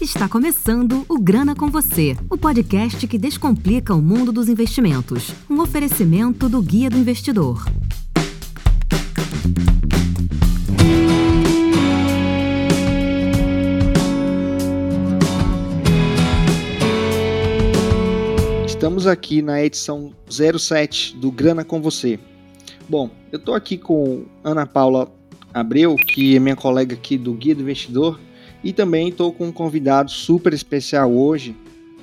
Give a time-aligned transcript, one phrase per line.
[0.00, 5.30] Está começando o Grana com Você, o podcast que descomplica o mundo dos investimentos.
[5.48, 7.64] Um oferecimento do Guia do Investidor.
[18.66, 22.18] Estamos aqui na edição 07 do Grana com Você.
[22.88, 25.08] Bom, eu estou aqui com Ana Paula
[25.54, 28.20] Abreu, que é minha colega aqui do Guia do Investidor,
[28.66, 31.54] e também estou com um convidado super especial hoje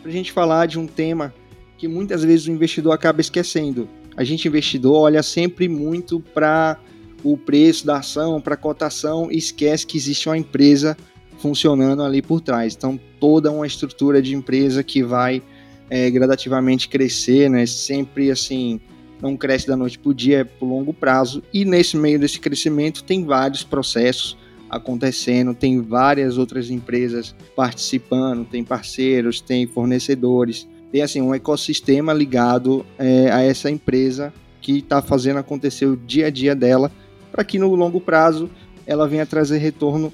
[0.01, 1.33] para a gente falar de um tema
[1.77, 3.89] que muitas vezes o investidor acaba esquecendo.
[4.15, 6.79] A gente investidor olha sempre muito para
[7.21, 10.95] o preço da ação, para a cotação e esquece que existe uma empresa
[11.37, 12.75] funcionando ali por trás.
[12.77, 15.43] Então, toda uma estrutura de empresa que vai
[15.89, 17.65] é, gradativamente crescer, né?
[17.65, 18.79] Sempre assim,
[19.21, 21.43] não cresce da noite para o dia, é por longo prazo.
[21.53, 24.37] E nesse meio desse crescimento tem vários processos
[24.75, 32.85] acontecendo, tem várias outras empresas participando, tem parceiros, tem fornecedores, tem assim um ecossistema ligado
[32.97, 36.91] é, a essa empresa que está fazendo acontecer o dia a dia dela,
[37.31, 38.49] para que no longo prazo
[38.85, 40.11] ela venha trazer retorno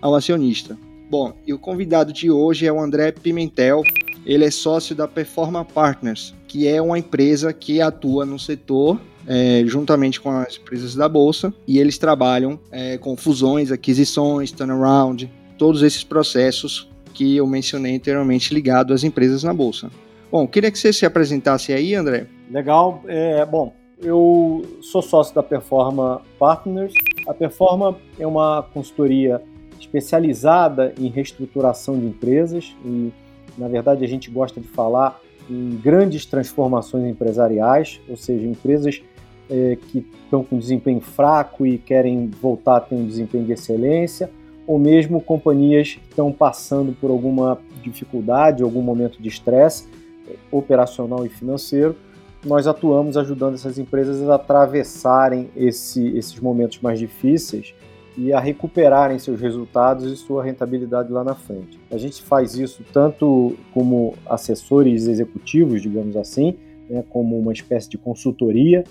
[0.00, 0.78] ao acionista.
[1.10, 3.82] Bom, e o convidado de hoje é o André Pimentel,
[4.26, 9.62] ele é sócio da Performa Partners, que é uma empresa que atua no setor é,
[9.66, 15.82] juntamente com as empresas da bolsa e eles trabalham é, com fusões, aquisições, turnaround, todos
[15.82, 19.90] esses processos que eu mencionei anteriormente ligado às empresas na bolsa.
[20.32, 22.26] Bom, queria que você se apresentasse aí, André.
[22.50, 23.02] Legal.
[23.06, 26.94] É, bom, eu sou sócio da Performa Partners.
[27.26, 29.42] A Performa é uma consultoria
[29.78, 33.12] especializada em reestruturação de empresas e
[33.58, 39.02] na verdade, a gente gosta de falar em grandes transformações empresariais, ou seja, empresas
[39.50, 44.30] é, que estão com desempenho fraco e querem voltar a ter um desempenho de excelência,
[44.66, 49.86] ou mesmo companhias que estão passando por alguma dificuldade, algum momento de estresse
[50.28, 51.96] é, operacional e financeiro.
[52.44, 57.74] Nós atuamos ajudando essas empresas a atravessarem esse, esses momentos mais difíceis
[58.18, 61.78] e a recuperarem seus resultados e sua rentabilidade lá na frente.
[61.90, 66.56] A gente faz isso tanto como assessores executivos, digamos assim,
[66.90, 68.82] né, como uma espécie de consultoria,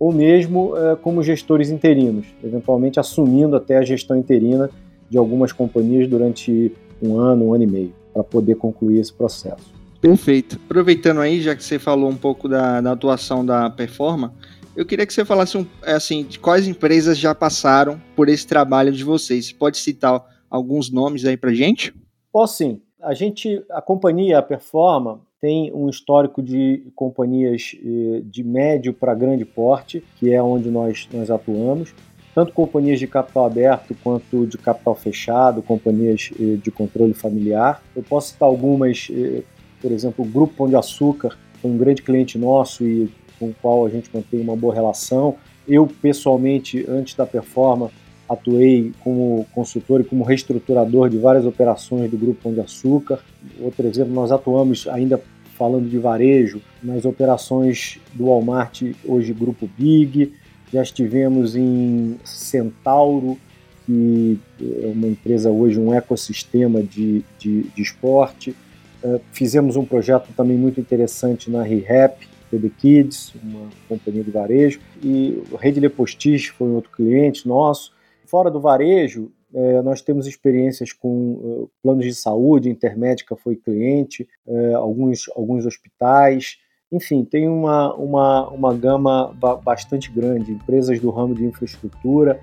[0.00, 4.70] ou mesmo é, como gestores interinos, eventualmente assumindo até a gestão interina
[5.10, 6.72] de algumas companhias durante
[7.02, 9.70] um ano, um ano e meio, para poder concluir esse processo.
[10.00, 10.58] Perfeito.
[10.64, 14.32] Aproveitando aí, já que você falou um pouco da, da atuação da Performa,
[14.74, 18.46] eu queria que você falasse um, é, assim, de quais empresas já passaram por esse
[18.46, 19.46] trabalho de vocês.
[19.46, 21.94] Você pode citar alguns nomes aí para gente?
[22.32, 22.80] Posso sim.
[23.02, 29.14] A gente, a companhia, a Performa, tem um histórico de companhias eh, de médio para
[29.14, 31.94] grande porte, que é onde nós, nós atuamos,
[32.34, 37.82] tanto companhias de capital aberto quanto de capital fechado, companhias eh, de controle familiar.
[37.96, 39.42] Eu posso citar algumas, eh,
[39.80, 43.54] por exemplo, o Grupo Pão de Açúcar, foi um grande cliente nosso e com o
[43.62, 45.36] qual a gente mantém uma boa relação.
[45.66, 47.90] Eu, pessoalmente, antes da Performa,
[48.30, 53.18] atuei como consultor e como reestruturador de várias operações do Grupo Pão de Açúcar.
[53.60, 55.20] Outro exemplo, nós atuamos ainda
[55.58, 60.32] falando de varejo nas operações do Walmart, hoje Grupo Big.
[60.72, 63.36] Já estivemos em Centauro,
[63.84, 68.54] que é uma empresa hoje, um ecossistema de, de, de esporte.
[69.02, 74.78] Uh, fizemos um projeto também muito interessante na ReHap, TB Kids, uma companhia de varejo,
[75.02, 77.92] e Rede Lepostis foi um outro cliente nosso.
[78.30, 84.28] Fora do varejo, é, nós temos experiências com uh, planos de saúde, Intermédica foi cliente,
[84.46, 86.56] é, alguns, alguns hospitais,
[86.92, 92.40] enfim, tem uma, uma, uma gama bastante grande, empresas do ramo de infraestrutura.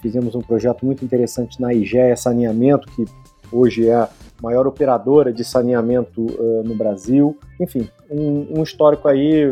[0.00, 3.04] Fizemos um projeto muito interessante na IGEA Saneamento, que
[3.50, 4.08] hoje é
[4.40, 7.36] maior operadora de saneamento uh, no Brasil.
[7.60, 9.44] Enfim, um, um histórico aí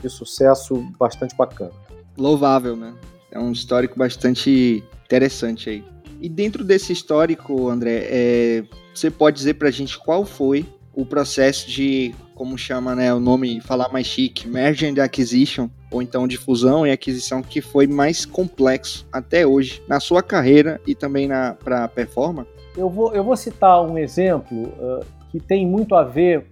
[0.00, 1.72] de sucesso bastante bacana.
[2.16, 2.94] Louvável, né?
[3.30, 5.84] É um histórico bastante interessante aí.
[6.20, 8.64] E dentro desse histórico, André, é,
[8.94, 13.20] você pode dizer para a gente qual foi o processo de, como chama né, o
[13.20, 17.86] nome, falar mais chique, merger and acquisition, ou então de fusão e aquisição, que foi
[17.86, 21.28] mais complexo até hoje na sua carreira e também
[21.64, 22.50] para a performance?
[22.76, 26.46] Eu vou, eu vou citar um exemplo uh, que tem muito a ver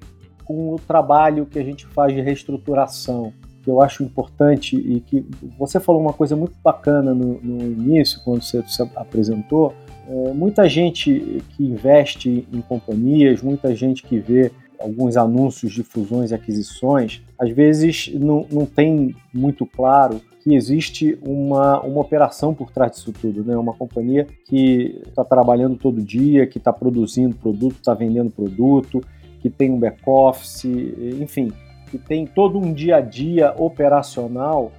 [0.45, 3.33] com o trabalho que a gente faz de reestruturação,
[3.67, 5.27] que eu acho importante e que
[5.59, 9.75] você falou uma coisa muito bacana no, no início, quando você se apresentou.
[10.09, 16.31] É, muita gente que investe em companhias, muita gente que vê alguns anúncios de fusões
[16.31, 22.71] e aquisições, às vezes não, não tem muito claro que existe uma, uma operação por
[22.71, 23.57] trás disso tudo, né?
[23.57, 29.03] Uma companhia que está trabalhando todo dia, que está produzindo produto, está vendendo produto,
[29.41, 30.65] que tem um back-office,
[31.21, 31.51] enfim,
[31.91, 34.73] que tem todo um dia a dia operacional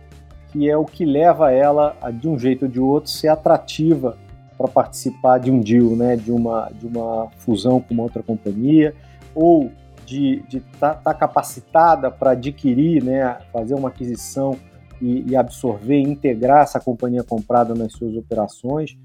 [0.51, 4.17] que é o que leva ela, a, de um jeito ou de outro, ser atrativa
[4.57, 6.15] para participar de um deal, né?
[6.15, 8.95] De uma, de uma fusão com uma outra companhia,
[9.35, 9.71] ou
[10.05, 13.37] de estar tá, tá capacitada para adquirir, né?
[13.51, 14.57] Fazer uma aquisição
[15.01, 18.97] e, e, absorver, integrar essa companhia comprada nas suas operações,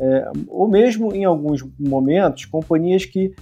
[0.00, 3.34] é, ou mesmo em alguns momentos, companhias que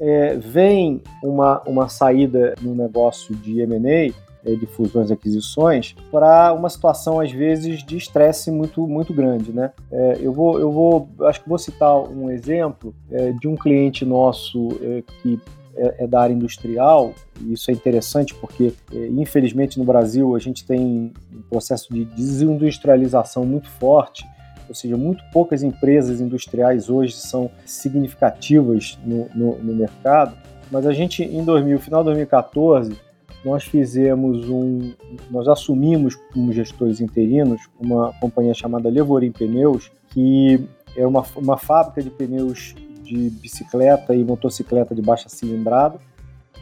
[0.00, 4.12] é, veem uma, uma saída no negócio de M&A,
[4.44, 9.52] é, de fusões e aquisições, para uma situação, às vezes, de estresse muito, muito grande.
[9.52, 9.72] Né?
[9.90, 14.04] É, eu, vou, eu vou, acho que vou citar um exemplo é, de um cliente
[14.04, 15.40] nosso é, que
[15.76, 20.38] é, é, da área industrial, e isso é interessante porque, é, infelizmente, no Brasil a
[20.38, 24.24] gente tem um processo de desindustrialização muito forte,
[24.68, 30.36] ou seja, muito poucas empresas industriais hoje são significativas no, no, no mercado,
[30.70, 32.96] mas a gente, em 2000, final de 2014,
[33.44, 34.92] nós fizemos um,
[35.30, 40.66] nós assumimos como gestores interinos uma companhia chamada Levorim Pneus, que
[40.96, 45.98] é uma, uma fábrica de pneus de bicicleta e motocicleta de baixa cilindrada.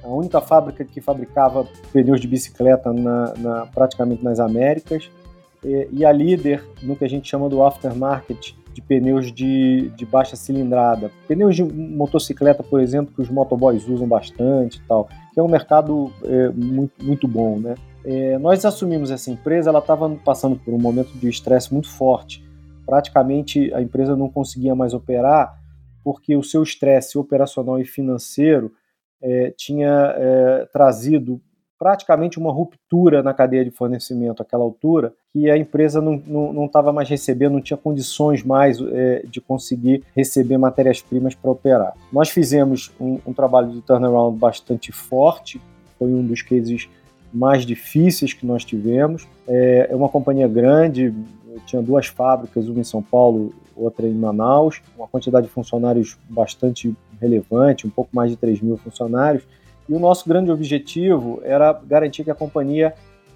[0.03, 5.09] A única fábrica que fabricava pneus de bicicleta na, na, praticamente nas Américas.
[5.65, 10.35] E, a líder no que a gente chama do aftermarket de pneus de, de baixa
[10.35, 11.11] cilindrada.
[11.29, 15.49] Pneus de motocicleta, por exemplo, que os motoboys usam bastante e tal, que é um
[15.49, 17.75] mercado é, muito, muito bom, né?
[18.05, 22.45] É, nós assumimos essa empresa, ela estava passando por um momento de estresse muito forte.
[22.85, 25.57] Praticamente a empresa não conseguia mais operar
[26.03, 28.73] porque o seu estresse operacional e financeiro
[29.23, 31.41] é, tinha é, trazido
[31.83, 37.09] praticamente uma ruptura na cadeia de fornecimento àquela altura, que a empresa não estava mais
[37.09, 41.95] recebendo, não tinha condições mais é, de conseguir receber matérias-primas para operar.
[42.13, 45.61] Nós fizemos um, um, trabalho de turnaround bastante forte,
[45.99, 46.89] foi um dos cases
[47.35, 49.27] mais difíceis que nós tivemos.
[49.49, 51.13] É, é uma companhia grande,
[51.67, 56.95] tinha duas fábricas, uma em São Paulo, outra em Manaus, uma quantidade de funcionários bastante
[57.21, 59.43] relevante, um pouco mais de 3 mil funcionários.
[59.89, 62.95] E o nosso grande objetivo era garantir que a companhia,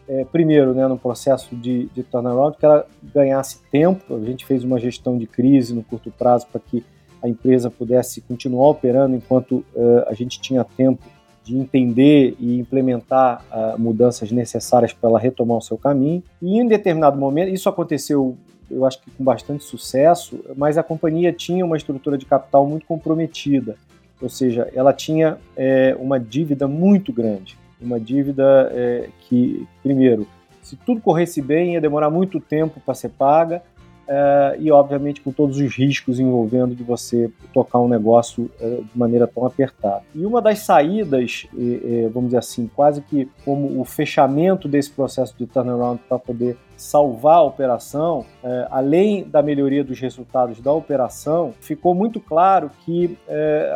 [0.08, 4.14] é, primeiro, né, no processo de, de turnaround, que ela ganhasse tempo.
[4.14, 6.84] A gente fez uma gestão de crise no curto prazo para que
[7.22, 11.02] a empresa pudesse continuar operando enquanto uh, a gente tinha tempo
[11.42, 16.22] de entender e implementar uh, mudanças necessárias para ela retomar o seu caminho.
[16.42, 18.36] E em determinado momento, isso aconteceu,
[18.68, 22.84] eu acho que com bastante sucesso, mas a companhia tinha uma estrutura de capital muito
[22.84, 23.76] comprometida,
[24.20, 30.26] ou seja, ela tinha é, uma dívida muito grande, uma dívida é, que, primeiro,
[30.62, 33.62] se tudo corresse bem, ia demorar muito tempo para ser paga,
[34.08, 38.98] é, e obviamente com todos os riscos envolvendo de você tocar um negócio é, de
[38.98, 40.02] maneira tão apertada.
[40.14, 45.34] E uma das saídas, é, vamos dizer assim, quase que como o fechamento desse processo
[45.36, 51.52] de turnaround para poder salvar a operação, é, além da melhoria dos resultados da operação,
[51.60, 53.16] ficou muito claro que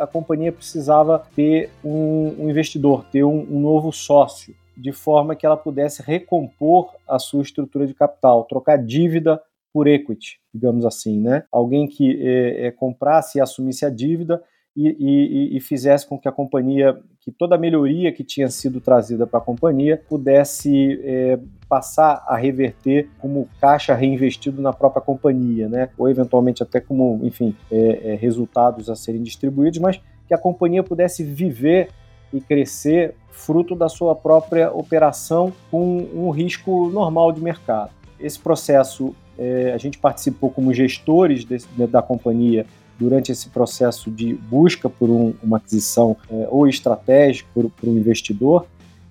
[0.01, 5.45] a companhia precisava ter um, um investidor, ter um, um novo sócio de forma que
[5.45, 9.41] ela pudesse recompor a sua estrutura de capital, trocar dívida
[9.73, 11.45] por equity, digamos assim, né?
[11.51, 14.43] Alguém que é, é, comprasse e assumisse a dívida
[14.77, 18.81] e, e, e, fizesse com que a companhia, que toda a melhoria que tinha sido
[18.81, 25.69] trazida para a companhia pudesse é, passar a reverter como caixa reinvestido na própria companhia,
[25.69, 25.91] né?
[25.99, 30.83] Ou eventualmente até como, enfim, é, é, resultados a serem distribuídos, mas que a companhia
[30.83, 31.89] pudesse viver
[32.33, 37.91] e crescer fruto da sua própria operação com um risco normal de mercado.
[38.19, 42.67] Esse processo é, a gente participou como gestores desse, da companhia
[42.99, 47.97] durante esse processo de busca por um, uma aquisição é, ou estratégica por, por, um
[47.97, 48.67] investidor,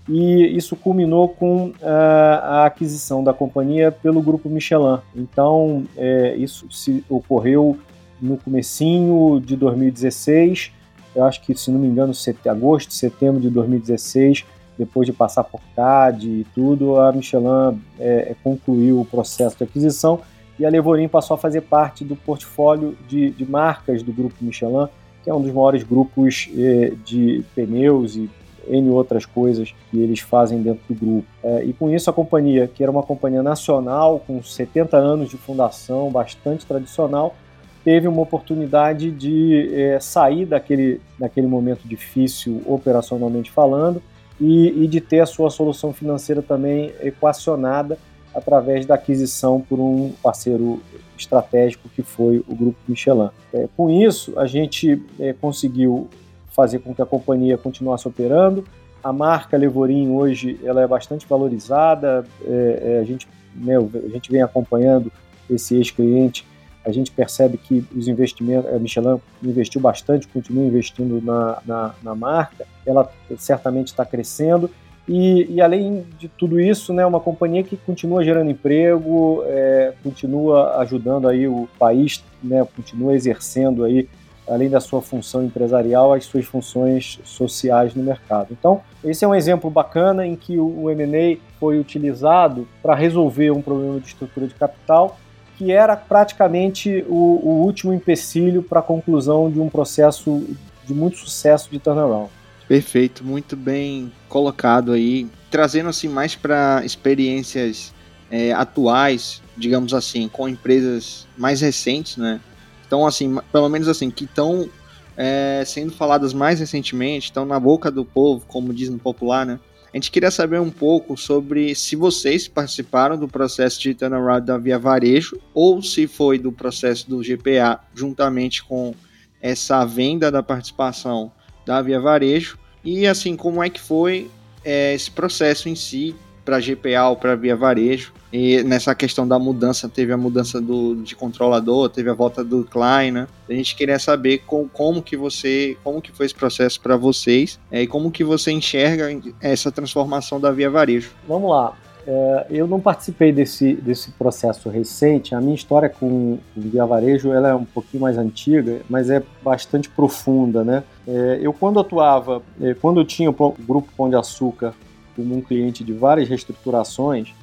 [0.08, 5.00] e isso culminou com a, é, a aquisição da companhia pelo grupo Michelin.
[5.16, 7.78] Então, é, isso se ocorreu
[8.22, 10.72] no comecinho de 2016,
[11.16, 12.48] eu acho que, se não me engano, set...
[12.48, 14.46] agosto, setembro de 2016,
[14.80, 19.66] depois de passar por CAD e tudo, a Michelin é, é, concluiu o processo de
[19.66, 20.22] aquisição
[20.58, 24.88] e a Levorim passou a fazer parte do portfólio de, de marcas do grupo Michelin,
[25.22, 28.30] que é um dos maiores grupos é, de pneus e
[28.70, 31.28] N outras coisas que eles fazem dentro do grupo.
[31.44, 35.36] É, e com isso a companhia, que era uma companhia nacional, com 70 anos de
[35.36, 37.36] fundação, bastante tradicional,
[37.84, 44.02] teve uma oportunidade de é, sair daquele, daquele momento difícil operacionalmente falando
[44.40, 47.98] e, e de ter a sua solução financeira também equacionada
[48.34, 50.82] através da aquisição por um parceiro
[51.18, 53.30] estratégico que foi o Grupo Michelin.
[53.54, 56.08] É, com isso, a gente é, conseguiu
[56.56, 58.64] fazer com que a companhia continuasse operando.
[59.04, 62.26] A marca Levorim hoje ela é bastante valorizada.
[62.46, 65.12] É, é a, gente, né, a gente vem acompanhando
[65.50, 66.46] esse ex-cliente.
[66.90, 72.16] A gente percebe que os investimentos, a Michelin investiu bastante, continua investindo na, na, na
[72.16, 72.66] marca.
[72.86, 74.70] Ela certamente está crescendo
[75.10, 80.78] e, e, além de tudo isso, né, uma companhia que continua gerando emprego, é, continua
[80.82, 84.08] ajudando aí o país, né, continua exercendo aí,
[84.48, 88.50] além da sua função empresarial, as suas funções sociais no mercado.
[88.52, 93.64] Então, esse é um exemplo bacana em que o M&A foi utilizado para resolver um
[93.64, 95.18] problema de estrutura de capital
[95.60, 100.48] que era praticamente o, o último empecilho para a conclusão de um processo
[100.86, 102.30] de muito sucesso de turnaround.
[102.66, 107.94] Perfeito, muito bem colocado aí, trazendo assim mais para experiências
[108.32, 112.40] é, atuais, digamos assim, com empresas mais recentes, né?
[112.88, 114.70] Então, assim, pelo menos assim, que estão
[115.18, 119.60] é, sendo faladas mais recentemente, estão na boca do povo, como diz no popular, né?
[119.92, 124.58] A gente queria saber um pouco sobre se vocês participaram do processo de turnaround da
[124.58, 128.94] Via Varejo ou se foi do processo do GPA juntamente com
[129.42, 131.32] essa venda da participação
[131.66, 132.60] da Via Varejo.
[132.84, 134.30] E assim como é que foi
[134.64, 136.16] é, esse processo em si
[136.50, 140.96] para GPA ou para Via Varejo e nessa questão da mudança teve a mudança do,
[140.96, 143.28] de controlador teve a volta do Klein né?
[143.48, 147.60] a gente queria saber com, como que você como que foi esse processo para vocês
[147.72, 149.08] é, e como que você enxerga
[149.40, 151.78] essa transformação da Via Varejo vamos lá
[152.08, 155.36] é, eu não participei desse, desse processo recente.
[155.36, 159.22] A minha história com, o Via Varejo ela é um pouquinho mais antiga, mas é
[159.44, 160.82] bastante profunda, né?
[161.08, 162.42] É, eu quando atuava,
[162.82, 164.74] quando eu tinha o Grupo Pão de Açúcar
[165.20, 167.34] como um cliente de várias reestruturações,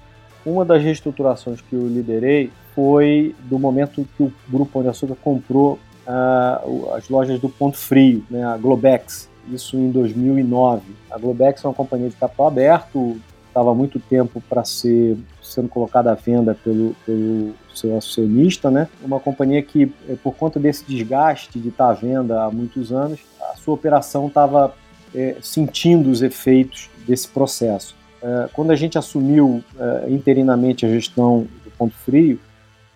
[0.45, 5.17] uma das reestruturações que eu liderei foi do momento que o Grupo Pão de Açúcar
[5.23, 10.83] comprou uh, as lojas do Ponto Frio, né, a Globex, isso em 2009.
[11.11, 16.13] A Globex é uma companhia de capital aberto, estava muito tempo para ser sendo colocada
[16.13, 18.89] à venda pelo, pelo seu acionista, né?
[19.03, 22.93] Uma companhia que, eh, por conta desse desgaste de estar tá à venda há muitos
[22.93, 23.21] anos,
[23.53, 24.75] a sua operação estava
[25.15, 27.95] é, sentindo os efeitos desse processo.
[28.23, 32.41] É, quando a gente assumiu é, interinamente a gestão do Ponto Frio,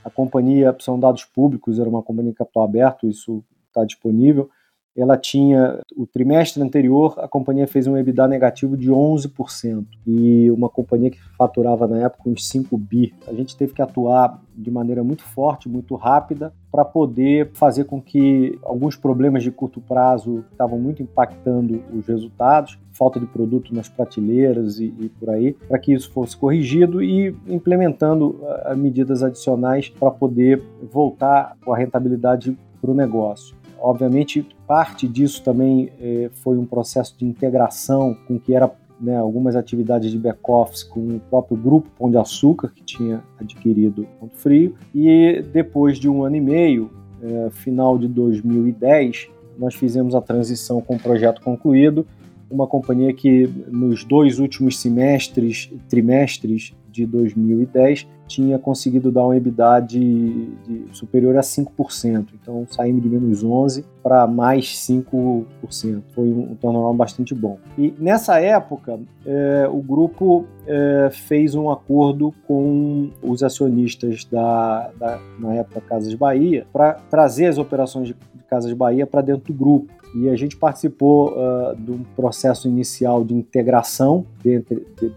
[0.04, 4.50] a companhia, são dados públicos, era uma companhia capital aberto, isso está disponível,
[4.96, 10.68] ela tinha o trimestre anterior a companhia fez um EBITDA negativo de 11% e uma
[10.68, 13.14] companhia que faturava na época uns 5 bi.
[13.26, 18.00] A gente teve que atuar de maneira muito forte, muito rápida para poder fazer com
[18.00, 23.74] que alguns problemas de curto prazo que estavam muito impactando os resultados, falta de produto
[23.74, 29.22] nas prateleiras e, e por aí, para que isso fosse corrigido e implementando uh, medidas
[29.22, 33.59] adicionais para poder voltar com a rentabilidade para o negócio.
[33.80, 38.70] Obviamente, parte disso também eh, foi um processo de integração com que era
[39.00, 44.06] né, algumas atividades de back-office com o próprio grupo Pão de Açúcar, que tinha adquirido
[44.18, 44.74] Ponto Frio.
[44.94, 46.90] E depois de um ano e meio,
[47.22, 52.06] eh, final de 2010, nós fizemos a transição com o projeto concluído.
[52.50, 59.80] Uma companhia que nos dois últimos semestres, trimestres de 2010, tinha conseguido dar um EBITDA
[59.80, 62.28] de, de superior a 5%.
[62.40, 65.46] Então saímos de menos 11% para mais 5%.
[66.14, 67.58] Foi um, um turnaround bastante bom.
[67.76, 75.20] E nessa época, é, o grupo é, fez um acordo com os acionistas da, da
[75.38, 78.16] na época Casas Bahia para trazer as operações de
[78.48, 83.24] Casas Bahia para dentro do grupo e a gente participou uh, de um processo inicial
[83.24, 84.26] de integração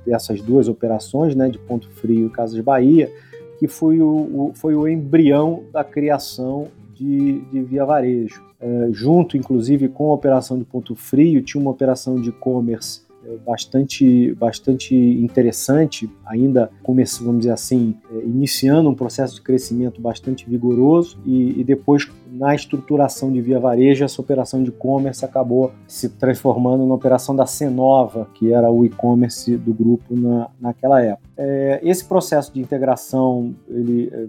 [0.06, 3.12] dessas duas operações, né, de Ponto Frio e Casas Bahia,
[3.60, 8.44] que foi o, o foi o embrião da criação de, de Via Varejo.
[8.62, 13.02] Uh, junto, inclusive, com a operação de Ponto Frio, tinha uma operação de e-commerce
[13.46, 20.50] bastante, bastante interessante, ainda começando, vamos dizer assim, é, iniciando um processo de crescimento bastante
[20.50, 26.10] vigoroso e, e depois na estruturação de Via Varejo, essa operação de e-commerce acabou se
[26.10, 31.30] transformando na operação da Cenova, que era o e-commerce do grupo na, naquela época.
[31.38, 34.28] É, esse processo de integração, ele é,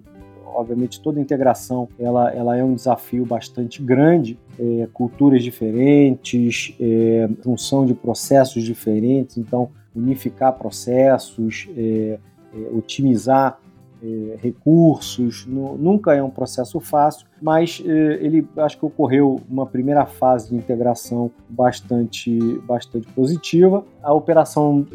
[0.54, 7.84] obviamente toda integração ela, ela é um desafio bastante grande, é, culturas diferentes, é, junção
[7.84, 12.18] de processos diferentes, então unificar processos, é,
[12.54, 13.58] é otimizar
[14.02, 19.64] é, recursos, no, nunca é um processo fácil, mas é, ele acho que ocorreu uma
[19.64, 23.84] primeira fase de integração bastante, bastante positiva.
[24.02, 24.86] A operação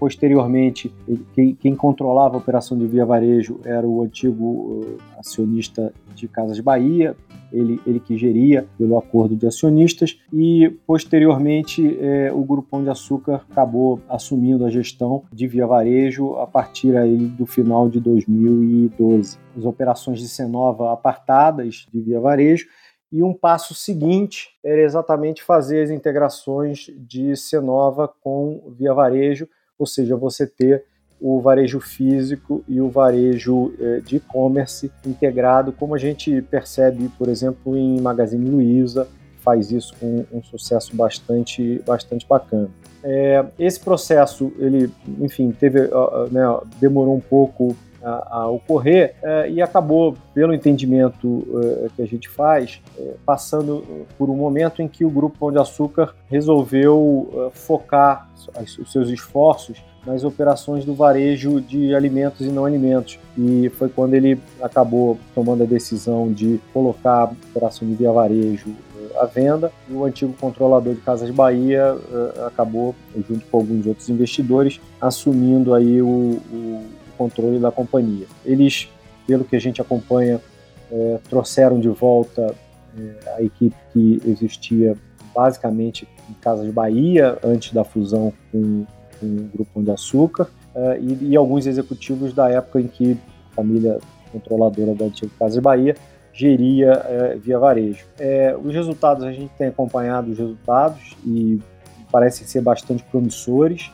[0.00, 0.90] Posteriormente,
[1.34, 6.58] quem, quem, controlava a operação de via varejo era o antigo uh, acionista de Casas
[6.58, 7.14] Bahia,
[7.52, 13.44] ele, ele que geria pelo acordo de acionistas, e posteriormente eh, o Grupo de Açúcar
[13.50, 19.36] acabou assumindo a gestão de via varejo a partir aí do final de 2012.
[19.54, 22.66] As operações de Senova apartadas de via varejo
[23.12, 29.48] e um passo seguinte era exatamente fazer as integrações de Senova com Via Varejo
[29.80, 30.84] ou seja, você ter
[31.18, 37.28] o varejo físico e o varejo eh, de e-commerce integrado, como a gente percebe, por
[37.28, 39.08] exemplo, em Magazine Luiza,
[39.40, 42.68] faz isso com um sucesso bastante, bastante bacana.
[43.02, 45.80] É, esse processo, ele, enfim, teve,
[46.30, 51.46] né, demorou um pouco a, a ocorrer é, e acabou, pelo entendimento
[51.84, 55.52] é, que a gente faz, é, passando por um momento em que o Grupo Pão
[55.52, 62.64] de Açúcar resolveu focar os seus esforços nas operações do varejo de alimentos e não
[62.64, 63.18] alimentos.
[63.36, 68.74] E foi quando ele acabou tomando a decisão de colocar a operação de via varejo
[69.18, 69.70] à venda.
[69.88, 71.96] E o antigo controlador de Casas Bahia
[72.46, 72.94] acabou,
[73.28, 76.84] junto com alguns outros investidores, assumindo aí o, o
[77.20, 78.26] controle da companhia.
[78.46, 78.88] Eles,
[79.26, 80.40] pelo que a gente acompanha,
[80.90, 82.54] é, trouxeram de volta
[82.98, 84.96] é, a equipe que existia
[85.34, 88.86] basicamente em Casa de Bahia, antes da fusão com,
[89.20, 93.18] com o Grupo Pão de Açúcar, é, e, e, alguns executivos da época em que
[93.52, 93.98] a família
[94.32, 95.94] controladora da antiga Casa de Bahia
[96.32, 98.06] geria é, via varejo.
[98.18, 101.60] É, os resultados, a gente tem acompanhado os resultados e
[102.10, 103.90] parecem ser bastante promissores.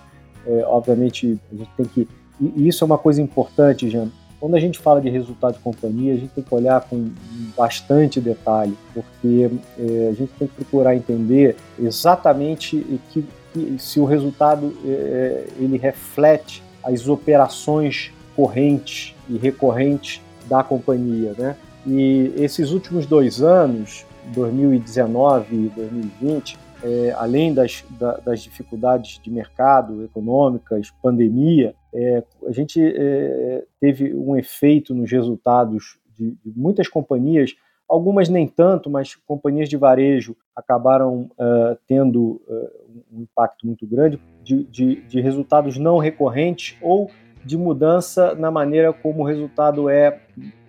[0.46, 2.08] É, obviamente, a gente tem que
[2.40, 4.08] e isso é uma coisa importante, Jean.
[4.38, 7.10] Quando a gente fala de resultado de companhia, a gente tem que olhar com
[7.56, 14.04] bastante detalhe, porque é, a gente tem que procurar entender exatamente que, que se o
[14.04, 21.56] resultado é, ele reflete as operações correntes e recorrentes da companhia, né?
[21.86, 29.28] E esses últimos dois anos, 2019 e 2020, é, além das, da, das dificuldades de
[29.28, 36.86] mercado econômicas, pandemia, é, a gente é, teve um efeito nos resultados de, de, muitas
[36.86, 37.56] companhias,
[37.88, 44.18] algumas nem tanto, mas companhias de varejo acabaram uh, tendo uh, um impacto muito grande
[44.42, 47.10] de, de, de resultados não recorrentes ou
[47.44, 50.20] de mudança na maneira como o resultado é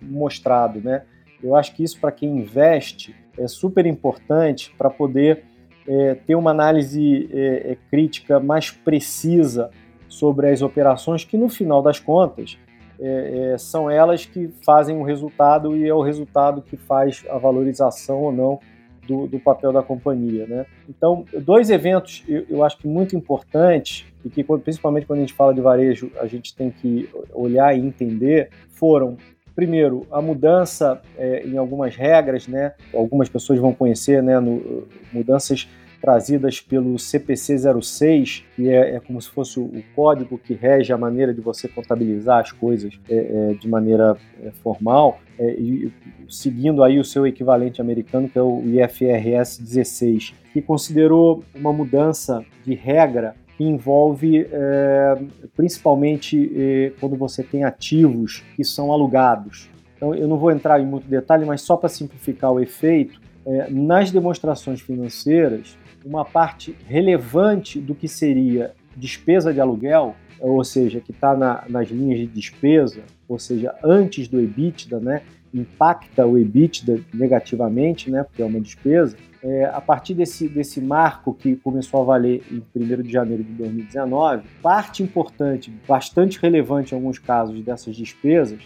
[0.02, 1.04] mostrado, né?
[1.42, 5.44] Eu acho que isso para quem investe é super importante para poder
[5.88, 9.70] é, ter uma análise é, é, crítica mais precisa
[10.06, 12.58] sobre as operações, que no final das contas
[13.00, 17.38] é, é, são elas que fazem o resultado e é o resultado que faz a
[17.38, 18.60] valorização ou não
[19.06, 20.46] do, do papel da companhia.
[20.46, 20.66] Né?
[20.86, 25.32] Então, dois eventos eu, eu, acho que muito importantes e que principalmente quando a gente
[25.32, 29.16] fala de varejo a gente tem que olhar e entender foram
[29.58, 32.74] primeiro, a mudança é, em algumas regras, né?
[32.94, 34.38] Algumas pessoas vão conhecer, né?
[34.38, 35.68] No, mudanças
[36.00, 40.96] trazidas pelo CPC 06, que é, é, como se fosse o código que rege a
[40.96, 45.92] maneira de você contabilizar as coisas é, é, de maneira é, formal, é, e
[46.28, 52.44] seguindo aí o seu equivalente americano, que é o IFRS 16, que considerou uma mudança
[52.64, 55.18] de regra envolve é,
[55.56, 59.68] principalmente é, quando você tem ativos que são alugados.
[59.96, 63.68] Então, eu não vou entrar em muito detalhe, mas só para simplificar o efeito, é,
[63.70, 71.10] nas demonstrações financeiras, uma parte relevante do que seria despesa de aluguel, ou seja, que
[71.10, 77.00] está na, nas linhas de despesa, ou seja, antes do EBITDA, né, impacta o EBITDA
[77.12, 82.04] negativamente, né, porque é uma despesa, é, a partir desse, desse marco que começou a
[82.04, 87.94] valer em 1 de janeiro de 2019, parte importante, bastante relevante em alguns casos dessas
[87.96, 88.60] despesas,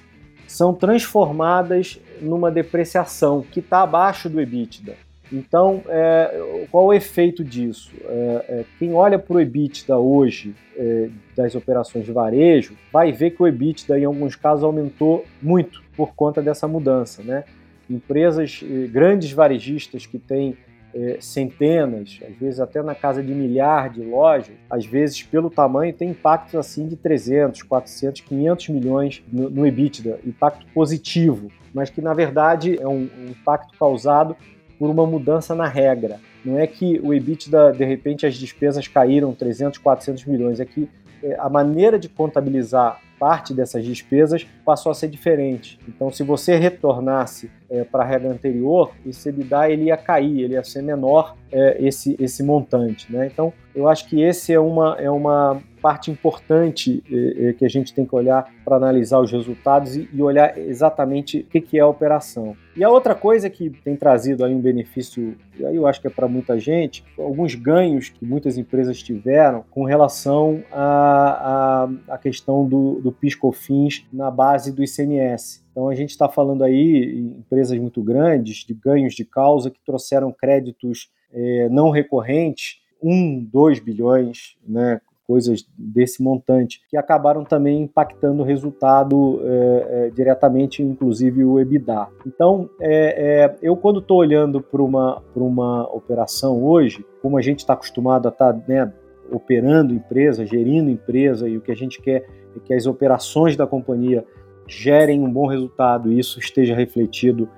[0.47, 4.95] são transformadas numa depreciação que está abaixo do EBITDA.
[5.33, 7.91] Então, é, qual o efeito disso?
[8.05, 13.31] É, é, quem olha para o EBITDA hoje é, das operações de varejo vai ver
[13.31, 17.23] que o EBITDA, em alguns casos, aumentou muito por conta dessa mudança.
[17.23, 17.45] Né?
[17.89, 20.57] Empresas, grandes varejistas que têm
[20.95, 25.93] é, centenas, às vezes até na casa de milhar de lojas, às vezes pelo tamanho
[25.93, 32.03] tem impactos assim de 300, 400, 500 milhões no, no EBITDA, impacto positivo, mas que
[32.03, 34.37] na verdade é um, um impacto causado
[34.83, 36.19] por uma mudança na regra.
[36.45, 40.89] Não é que o EBITDA, de repente, as despesas caíram 300, 400 milhões, é que
[41.23, 45.79] é, a maneira de contabilizar parte dessas despesas passou a ser diferente.
[45.87, 50.55] Então, se você retornasse é, para a regra anterior, esse EBITDA ele ia cair, ele
[50.55, 53.07] ia ser menor é, esse, esse montante.
[53.13, 53.29] Né?
[53.33, 57.69] Então, eu acho que esse é uma, é uma parte importante é, é que a
[57.69, 61.77] gente tem que olhar para analisar os resultados e, e olhar exatamente o que, que,
[61.77, 62.57] é a operação.
[62.77, 66.11] E a outra coisa que tem trazido aí um benefício, aí eu acho que é
[66.11, 72.67] para muita gente, alguns ganhos que muitas empresas tiveram com relação à, à, à questão
[72.67, 75.63] do, do PIS/COFINS na base do ICMS.
[75.73, 79.81] Então a gente está falando aí em empresas muito grandes, de ganhos de causa que
[79.85, 85.01] trouxeram créditos é, não recorrentes, 1, 2 bilhões, né,
[85.33, 92.07] coisas desse montante, que acabaram também impactando o resultado é, é, diretamente, inclusive o EBITDA.
[92.27, 97.61] Então, é, é eu quando estou olhando para uma, uma operação hoje, como a gente
[97.61, 98.93] está acostumado a estar tá, né,
[99.31, 103.67] operando empresa, gerindo empresa, e o que a gente quer é que as operações da
[103.67, 104.27] companhia
[104.69, 107.49] gerem um bom resultado e isso esteja refletido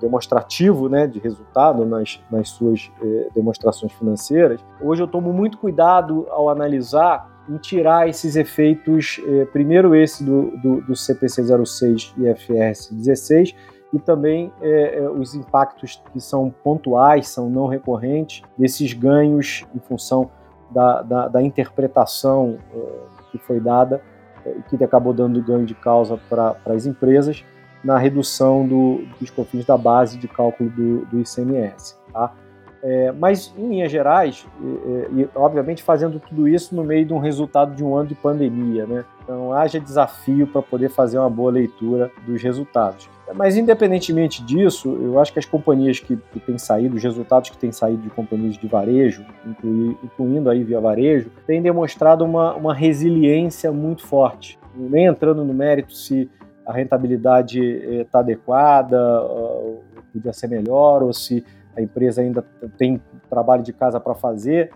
[0.00, 6.26] demonstrativo né, de resultado nas, nas suas eh, demonstrações financeiras, hoje eu tomo muito cuidado
[6.30, 12.34] ao analisar em tirar esses efeitos, eh, primeiro esse do, do, do, CPC 06 e
[12.34, 13.54] FRS 16,
[13.94, 19.78] e também eh, eh, os impactos que são pontuais, são não recorrentes, desses ganhos em
[19.78, 20.30] função
[20.68, 24.02] da, da, da interpretação eh, que foi dada
[24.68, 27.42] que acabou dando ganho de causa para as empresas
[27.84, 31.96] na redução do, dos confins da base de cálculo do, do ICMS.
[32.12, 32.32] Tá?
[32.86, 37.18] É, mas, em linhas gerais, e, e, obviamente fazendo tudo isso no meio de um
[37.18, 39.04] resultado de um ano de pandemia, né?
[39.22, 43.08] Então, haja desafio para poder fazer uma boa leitura dos resultados.
[43.34, 47.56] Mas, independentemente disso, eu acho que as companhias que, que têm saído, os resultados que
[47.56, 52.74] têm saído de companhias de varejo, inclui, incluindo aí via varejo, têm demonstrado uma, uma
[52.74, 54.58] resiliência muito forte.
[54.76, 56.28] Nem entrando no mérito se
[56.66, 58.98] a rentabilidade está eh, adequada,
[60.12, 61.44] podia ser melhor, ou se
[61.76, 62.42] a empresa ainda
[62.78, 64.70] tem trabalho de casa para fazer,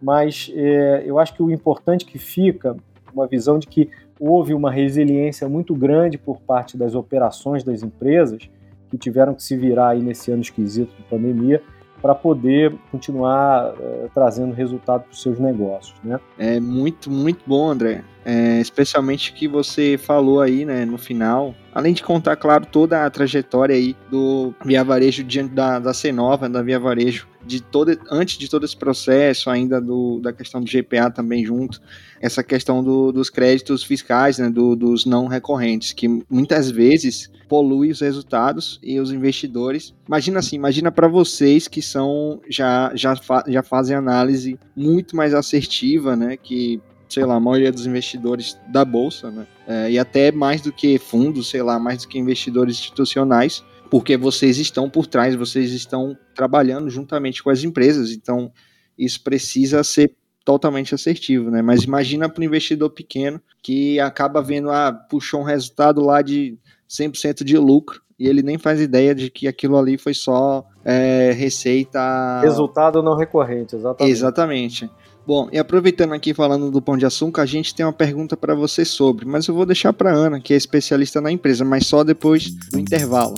[0.00, 2.76] mas é, eu acho que o importante que fica,
[3.12, 8.48] uma visão de que houve uma resiliência muito grande por parte das operações das empresas
[8.88, 11.60] que tiveram que se virar aí nesse ano esquisito de pandemia
[12.04, 16.20] para poder continuar é, trazendo resultado para os seus negócios, né?
[16.38, 18.04] É muito, muito bom, André.
[18.26, 23.10] É, especialmente que você falou aí, né, no final, além de contar, claro, toda a
[23.10, 28.38] trajetória aí do Via Varejo diante da, da Cenova, da Via Varejo, de todo, antes
[28.38, 31.80] de todo esse processo, ainda do, da questão do GPA também junto,
[32.20, 37.90] essa questão do, dos créditos fiscais, né, do, dos não recorrentes, que muitas vezes polui
[37.90, 39.94] os resultados e os investidores.
[40.06, 45.34] Imagina assim, imagina para vocês que são já já, fa, já fazem análise muito mais
[45.34, 49.46] assertiva, né, que sei lá, a maioria dos investidores da bolsa, né?
[49.68, 54.16] É, e até mais do que fundos, sei lá, mais do que investidores institucionais, porque
[54.16, 58.52] vocês estão por trás, vocês estão trabalhando juntamente com as empresas, então
[58.98, 61.62] isso precisa ser totalmente assertivo, né?
[61.62, 66.58] Mas imagina para o investidor pequeno que acaba vendo, ah, puxou um resultado lá de
[66.88, 71.32] 100% de lucro e ele nem faz ideia de que aquilo ali foi só é,
[71.32, 72.40] receita.
[72.40, 74.12] Resultado não recorrente, exatamente.
[74.12, 74.90] Exatamente.
[75.26, 78.54] Bom, e aproveitando aqui falando do Pão de Açúcar, a gente tem uma pergunta para
[78.54, 82.04] você sobre, mas eu vou deixar para Ana, que é especialista na empresa, mas só
[82.04, 83.34] depois do intervalo.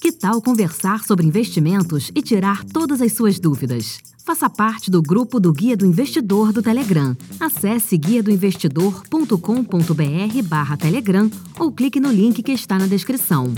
[0.00, 3.98] Que tal conversar sobre investimentos e tirar todas as suas dúvidas?
[4.24, 7.16] Faça parte do grupo do Guia do Investidor do Telegram.
[7.40, 13.50] Acesse guiadoinvestidor.com.br/barra Telegram ou clique no link que está na descrição.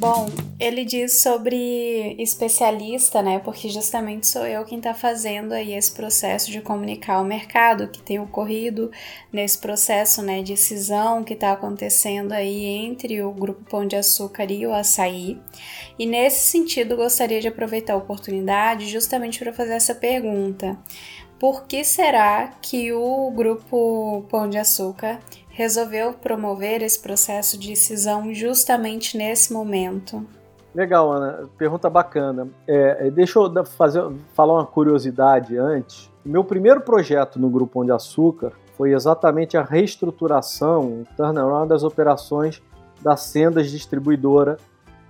[0.00, 3.38] Bom, ele diz sobre especialista, né?
[3.38, 8.00] Porque justamente sou eu quem está fazendo aí esse processo de comunicar o mercado que
[8.00, 8.90] tem ocorrido
[9.30, 14.50] nesse processo, né, de cisão que está acontecendo aí entre o grupo Pão de Açúcar
[14.50, 15.38] e o Açaí.
[15.98, 20.78] E nesse sentido, gostaria de aproveitar a oportunidade justamente para fazer essa pergunta.
[21.38, 28.32] Por que será que o grupo Pão de Açúcar resolveu promover esse processo de cisão
[28.32, 30.26] justamente nesse momento.
[30.74, 31.48] Legal, Ana.
[31.58, 32.48] Pergunta bacana.
[32.66, 36.10] É, é deixa eu fazer, falar uma curiosidade antes.
[36.24, 41.82] Meu primeiro projeto no Grupo Pão de Açúcar foi exatamente a reestruturação, o turnaround das
[41.82, 42.62] operações
[43.02, 44.58] da Sendas Distribuidora,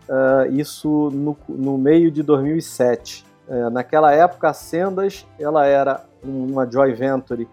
[0.08, 3.24] uh, isso no, no, meio de 2007.
[3.46, 7.48] Uh, naquela época, a Sendas ela era uma joint venture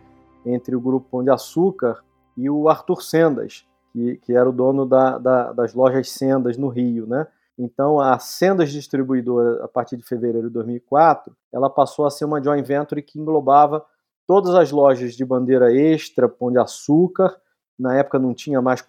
[0.46, 2.04] entre o Grupo Pão de Açúcar
[2.38, 6.68] e o Arthur Sendas, que, que era o dono da, da, das lojas Sendas no
[6.68, 7.28] Rio, né?
[7.58, 12.42] Então, a Sendas Distribuidora, a partir de fevereiro de 2004, ela passou a ser uma
[12.42, 13.84] joint venture que englobava
[14.28, 17.36] todas as lojas de bandeira extra, Pão de Açúcar
[17.80, 18.86] Na época não tinha mais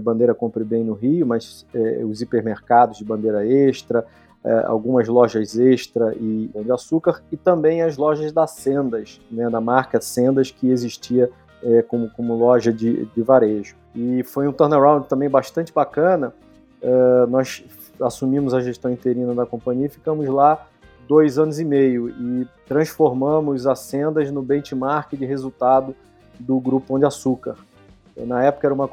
[0.00, 4.04] bandeira Compre Bem no Rio, mas é, os hipermercados de bandeira extra,
[4.44, 9.48] é, algumas lojas extra e Pão de Açúcar, e também as lojas da Sendas, né,
[9.48, 11.30] da marca Sendas, que existia
[11.62, 13.76] é, como, como loja de, de varejo.
[13.94, 16.32] E foi um turnaround também bastante bacana.
[16.80, 17.64] É, nós
[18.00, 20.66] assumimos a gestão interina da companhia e ficamos lá
[21.08, 25.94] dois anos e meio e transformamos as Sendas no benchmark de resultado
[26.38, 27.56] do Grupo Pão de Açúcar.
[28.16, 28.88] Na época era uma,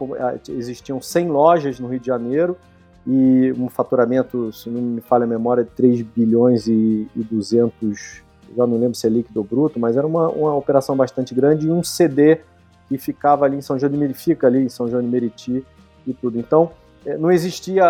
[0.50, 2.58] existiam 100 lojas no Rio de Janeiro
[3.06, 8.24] e um faturamento, se não me falha a memória, de 3 bilhões e, e 200,
[8.56, 11.68] já não lembro se é líquido ou bruto, mas era uma, uma operação bastante grande
[11.68, 12.40] e um CD
[12.88, 15.66] que ficava ali em São João de Meriti, fica ali em São João de Meriti
[16.06, 16.40] e tudo.
[16.40, 16.72] Então,
[17.06, 17.84] eh, não existia,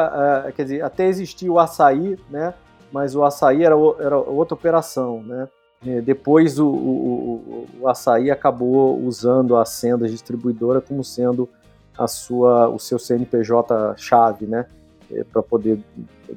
[0.46, 2.54] eh, quer dizer, até existia o açaí, né?
[2.92, 5.48] Mas o açaí era, era outra operação, né?
[5.86, 11.48] Eh, depois o, o, o, açaí acabou usando a Sendas distribuidora como sendo
[11.98, 14.66] a sua, o seu CNPJ chave, né?
[15.32, 15.80] Para poder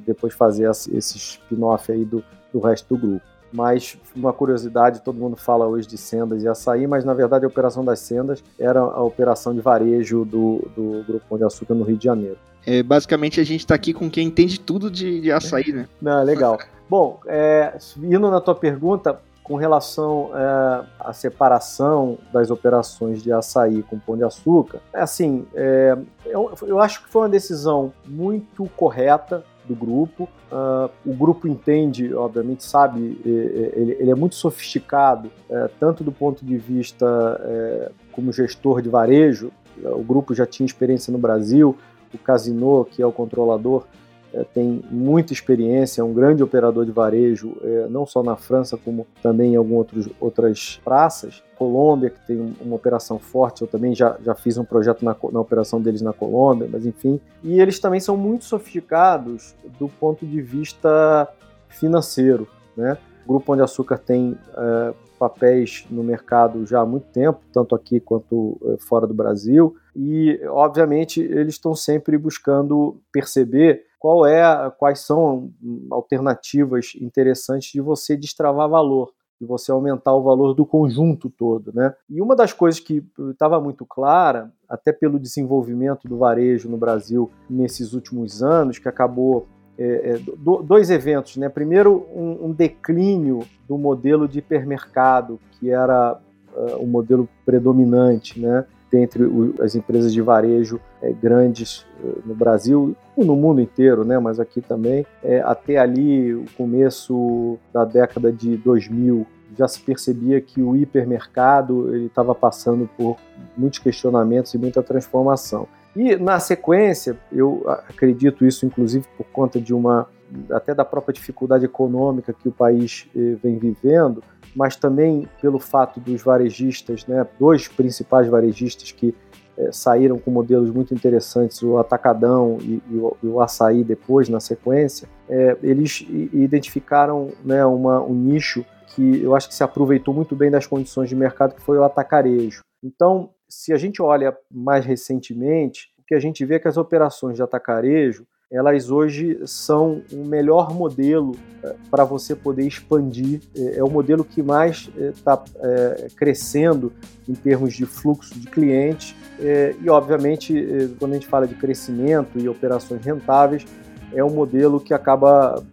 [0.05, 5.35] depois fazer esse spin-off aí do, do resto do grupo mas uma curiosidade, todo mundo
[5.35, 9.03] fala hoje de sendas e açaí, mas na verdade a operação das sendas era a
[9.03, 12.37] operação de varejo do, do Grupo Pão de Açúcar no Rio de Janeiro.
[12.65, 15.87] É, basicamente a gente está aqui com quem entende tudo de, de açaí, né?
[16.01, 16.59] Não, legal.
[16.89, 23.83] Bom, é, indo na tua pergunta, com relação é, à separação das operações de açaí
[23.83, 28.69] com pão de açúcar, é assim, é, eu, eu, acho que foi uma decisão muito
[28.77, 30.27] correta do grupo.
[30.51, 36.45] Uh, o grupo entende, obviamente, sabe, ele, ele é muito sofisticado, é, tanto do ponto
[36.45, 37.05] de vista
[37.43, 39.51] é, como gestor de varejo.
[39.83, 41.77] O grupo já tinha experiência no Brasil,
[42.13, 43.85] o Casino, que é o controlador,
[44.33, 48.77] é, tem muita experiência, é um grande operador de varejo, é, não só na França,
[48.77, 49.87] como também em algumas
[50.19, 51.43] outras praças.
[51.57, 55.39] Colômbia, que tem uma operação forte, eu também já, já fiz um projeto na, na
[55.39, 57.19] operação deles na Colômbia, mas enfim.
[57.43, 61.27] E eles também são muito sofisticados do ponto de vista
[61.69, 62.47] financeiro.
[62.75, 62.97] Né?
[63.25, 67.75] O Grupo Pão de Açúcar tem é, papéis no mercado já há muito tempo, tanto
[67.75, 74.41] aqui quanto é, fora do Brasil, e obviamente eles estão sempre buscando perceber qual é,
[74.79, 75.51] quais são
[75.91, 81.93] alternativas interessantes de você destravar valor, de você aumentar o valor do conjunto todo, né?
[82.09, 87.29] E uma das coisas que estava muito clara, até pelo desenvolvimento do varejo no Brasil
[87.47, 89.45] nesses últimos anos, que acabou
[89.77, 91.47] é, é, do, dois eventos, né?
[91.47, 96.19] Primeiro, um, um, declínio do modelo de hipermercado, que era
[96.55, 98.65] uh, o modelo predominante, né?
[98.91, 99.23] Dentre
[99.61, 104.19] as empresas de varejo é, grandes uh, no Brasil e no mundo inteiro, né?
[104.19, 109.25] Mas aqui também, é, até ali o começo da década de 2000
[109.57, 113.17] já se percebia que o hipermercado estava passando por
[113.57, 115.67] muitos questionamentos e muita transformação.
[115.95, 120.07] E na sequência, eu acredito isso inclusive por conta de uma
[120.49, 124.23] até da própria dificuldade econômica que o país eh, vem vivendo,
[124.55, 129.15] mas também pelo fato dos varejistas, né, dois principais varejistas que
[129.57, 134.29] eh, saíram com modelos muito interessantes, o Atacadão e, e, o, e o, Açaí depois,
[134.29, 140.13] na sequência, eh, eles identificaram né, uma, um nicho que eu acho que se aproveitou
[140.13, 142.61] muito bem das condições de mercado, que foi o atacarejo.
[142.83, 146.77] Então, se a gente olha mais recentemente, o que a gente vê é que as
[146.77, 153.39] operações de atacarejo, elas hoje são o melhor modelo é, para você poder expandir.
[153.55, 156.91] É, é, o modelo que mais está é, é, crescendo
[157.29, 159.15] em termos de fluxo de clientes.
[159.39, 160.53] É, e, obviamente,
[160.99, 163.65] quando a gente fala de crescimento e operações rentáveis,
[164.13, 165.63] é um modelo que acaba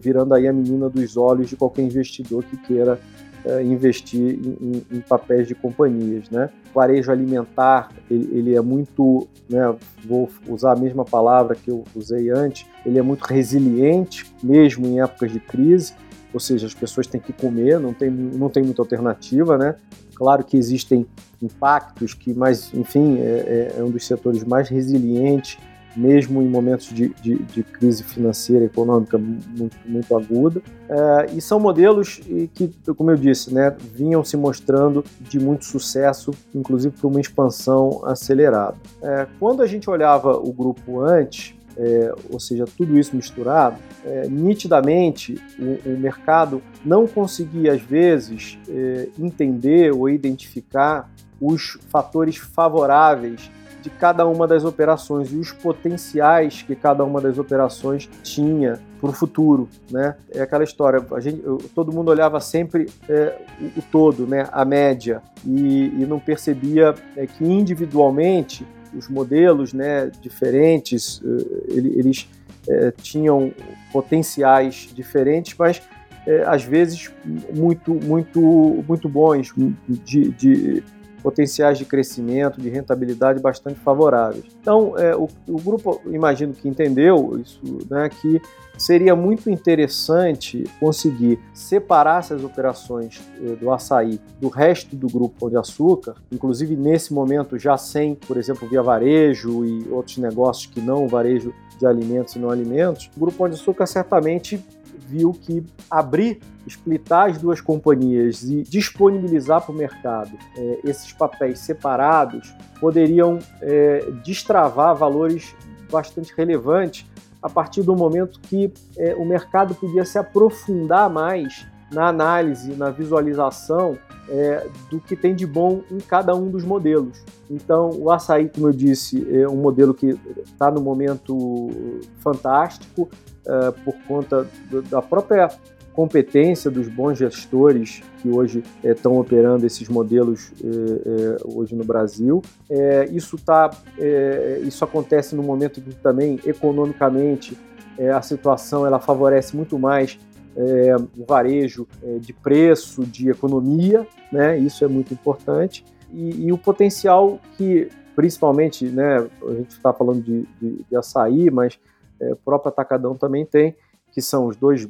[0.00, 2.98] virando aí a menina dos olhos de qualquer investidor que queira
[3.44, 6.50] é, investir em, em, papéis de companhias, né?
[6.74, 12.30] Varejo alimentar, ele, ele, é muito, né, vou usar a mesma palavra que eu usei
[12.30, 15.94] antes, ele é muito resiliente, mesmo em épocas de crise,
[16.32, 19.76] ou seja, as pessoas têm que comer, não tem, não tem muita alternativa, né?
[20.14, 21.06] Claro que existem
[21.42, 25.58] impactos que, mas, enfim, é, é, é um dos setores mais resilientes
[25.96, 30.62] mesmo em momentos de, de, de crise financeira e econômica muito, muito aguda.
[30.88, 32.20] É, e são modelos
[32.54, 38.02] que, como eu disse, né, vinham se mostrando de muito sucesso, inclusive por uma expansão
[38.04, 38.76] acelerada.
[39.02, 44.28] É, quando a gente olhava o grupo antes, é, ou seja, tudo isso misturado, é,
[44.28, 53.50] nitidamente o, o, mercado não conseguia, às vezes, é, entender ou identificar os fatores favoráveis
[53.84, 59.10] de cada uma das operações e os potenciais que cada uma das operações tinha para
[59.10, 60.16] o futuro, né?
[60.32, 61.42] É aquela história, a gente,
[61.74, 64.48] todo mundo olhava sempre é, o, o, todo, né?
[64.50, 68.66] A média e, e não percebia é, que individualmente
[68.96, 71.20] os modelos né, diferentes,
[71.68, 72.28] eles
[72.68, 73.52] é, tinham
[73.92, 75.82] potenciais diferentes, mas
[76.26, 77.10] é, às vezes
[77.52, 78.40] muito, muito,
[78.86, 79.52] muito bons,
[79.88, 80.84] de, de,
[81.24, 84.44] potenciais de crescimento, de rentabilidade bastante favoráveis.
[84.60, 88.42] Então, é, o, o, grupo, imagino que entendeu isso, né, que
[88.76, 95.48] seria muito interessante conseguir separar essas operações é, do açaí do resto do grupo Pão
[95.48, 100.80] de Açúcar, inclusive nesse momento já sem, por exemplo, via varejo e outros negócios que
[100.80, 104.62] não varejo de alimentos e não alimentos, o Grupo Pão de Açúcar certamente
[105.06, 111.60] viu que abrir, splitar as duas companhias e disponibilizar para o mercado é, esses papéis
[111.60, 115.54] separados poderiam é, destravar valores
[115.90, 117.06] bastante relevantes
[117.42, 122.90] a partir do momento que é, o mercado podia se aprofundar mais na análise, na
[122.90, 127.22] visualização é, do que tem de bom em cada um dos modelos.
[127.50, 131.70] Então, o açaí, como eu disse, é um modelo que está no momento
[132.18, 133.08] fantástico
[133.46, 135.48] é, por conta do, da própria
[135.94, 141.84] competência dos bons gestores que hoje estão é, operando esses modelos é, é, hoje no
[141.84, 142.42] Brasil.
[142.68, 147.56] É, isso, tá, é, isso acontece no momento que também, economicamente,
[147.96, 150.18] é, a situação ela favorece muito mais
[150.56, 154.58] é, o varejo é, de preço, de economia, né?
[154.58, 155.84] Isso é muito importante.
[156.12, 161.50] E, e o potencial que, principalmente, né, a gente está falando de, de, de, açaí,
[161.50, 161.78] mas
[162.20, 163.76] é, o próprio Atacadão também tem,
[164.12, 164.88] que são os dois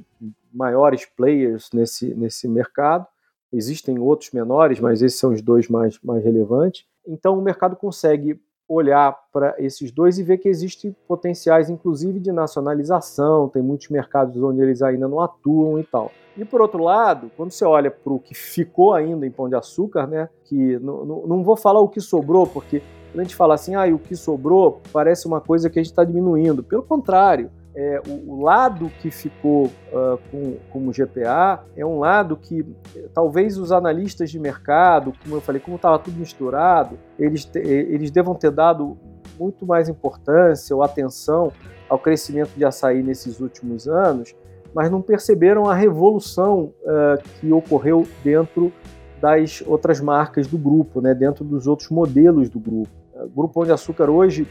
[0.53, 3.07] maiores players nesse, nesse mercado.
[3.50, 6.85] Existem outros menores, mas esses são os dois mais, mais relevantes.
[7.07, 12.33] Então, o mercado consegue olhar para esses dois e ver que existem potenciais, inclusive, de
[12.33, 16.11] nacionalização, tem muitos mercados onde eles ainda não atuam e tal.
[16.37, 19.55] E por outro lado, quando você olha para o que ficou ainda em Pão de
[19.55, 23.55] Açúcar, né, que não, não, vou falar o que sobrou, porque quando a gente fala
[23.55, 26.64] assim, ah, o que sobrou parece uma coisa que a gente está diminuindo.
[26.64, 32.37] Pelo contrário, é, o, o, lado que ficou uh, com, como GPA é um lado
[32.37, 32.65] que
[33.13, 38.13] talvez os analistas de mercado, como eu falei, como estava tudo misturado, eles, te, eles
[38.13, 38.97] devam ter dado
[39.39, 41.53] muito mais importância ou atenção
[41.89, 44.37] ao crescimento de açaí nesses últimos anos,
[44.73, 48.73] mas não perceberam a revolução uh, que ocorreu dentro
[49.21, 53.04] das outras marcas do grupo, né, dentro dos outros modelos do grupo.
[53.35, 54.47] Grupo Pão de Açúcar hoje,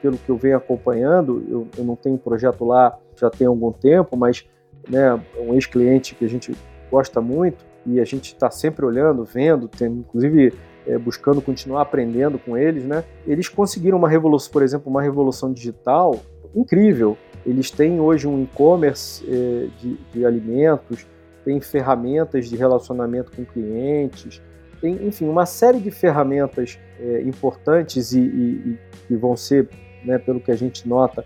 [0.00, 4.16] pelo que eu venho acompanhando, eu, eu não tenho projeto lá já tem algum tempo,
[4.16, 4.46] mas
[4.88, 6.52] né, um ex-cliente que a gente
[6.90, 10.52] gosta muito e a gente está sempre olhando, vendo, tem, inclusive
[10.86, 13.04] é, buscando continuar aprendendo com eles, né?
[13.26, 16.18] Eles conseguiram uma revolução, por exemplo, uma revolução digital
[16.54, 17.16] incrível.
[17.44, 21.06] Eles têm hoje um e-commerce é, de, de alimentos,
[21.44, 24.40] têm ferramentas de relacionamento com clientes,
[24.80, 28.78] tem, enfim, uma série de ferramentas é, importantes e, e,
[29.10, 29.68] e, vão ser,
[30.04, 31.24] né, pelo que a gente nota,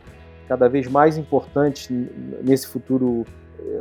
[0.48, 1.88] cada vez mais importantes
[2.42, 3.24] nesse futuro.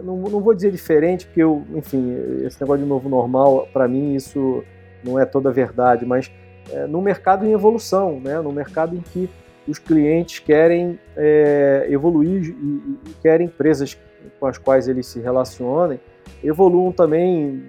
[0.04, 4.16] Não, não vou dizer diferente, porque, eu, enfim, esse negócio de novo normal, para mim,
[4.16, 4.64] isso
[5.04, 6.32] não é toda a verdade, mas
[6.72, 9.30] é, no mercado em evolução, né, no mercado em que
[9.68, 13.98] os clientes querem é, evoluir e, e querem empresas
[14.40, 16.00] com as quais eles se relacionem
[16.44, 17.64] evoluam também,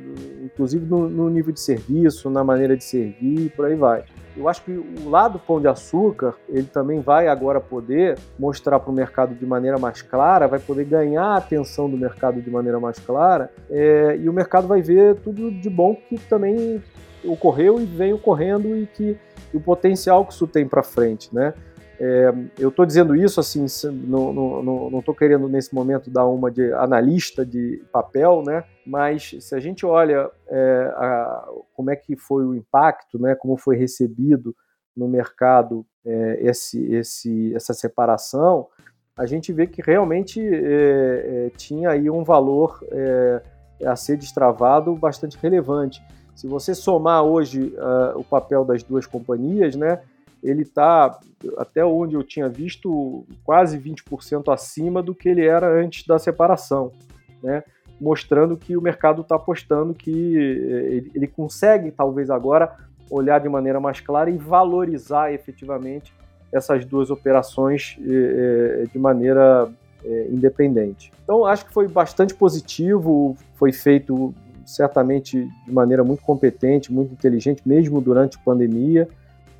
[0.45, 4.05] inclusive no, no, nível de serviço, na maneira de servir, por aí vai.
[4.37, 8.91] Eu acho que o lado Pão de Açúcar, ele também vai agora poder mostrar para
[8.91, 12.79] o mercado de maneira mais clara, vai poder ganhar a atenção do mercado de maneira
[12.79, 16.83] mais clara, é, e o mercado vai ver tudo de bom que também
[17.25, 19.17] ocorreu e vem ocorrendo e que
[19.55, 21.55] o potencial que isso tem para frente, né?
[21.99, 23.67] É, eu estou dizendo isso assim,
[24.07, 28.65] não estou querendo nesse momento dar uma de analista de papel, né?
[28.87, 33.35] Mas se a gente olha é, a, como é que foi o impacto, né?
[33.35, 34.55] Como foi recebido
[34.97, 38.69] no mercado é, esse, esse, essa separação,
[39.17, 43.43] a gente vê que realmente é, é, tinha aí um valor é,
[43.85, 46.03] a ser destravado bastante relevante.
[46.35, 50.03] Se você somar hoje uh, o papel das duas companhias, né?
[50.47, 51.19] Ele está,
[51.59, 56.93] até onde eu tinha visto, quase 20% acima do que ele era antes da separação,
[57.43, 57.65] né?
[58.01, 62.77] mostrando que o mercado está apostando que eh, ele, ele, consegue, talvez agora,
[63.11, 66.13] olhar de maneira mais clara e valorizar efetivamente
[66.53, 69.69] essas duas operações eh, eh, de maneira
[70.31, 71.11] independente.
[71.25, 74.33] Então, acho que foi bastante positivo, foi feito
[74.65, 79.09] certamente de maneira muito competente, muito inteligente, mesmo durante a pandemia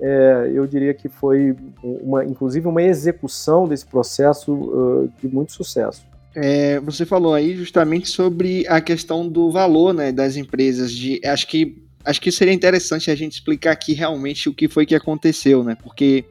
[0.01, 6.05] é, eu diria que foi, uma, inclusive, uma execução desse processo uh, de muito sucesso.
[6.35, 10.93] É, você falou aí justamente sobre a questão do valor né, das empresas.
[10.93, 14.85] De, acho, que, acho que seria interessante a gente explicar aqui realmente o que foi
[14.85, 15.75] que aconteceu, né?
[15.83, 16.27] Porque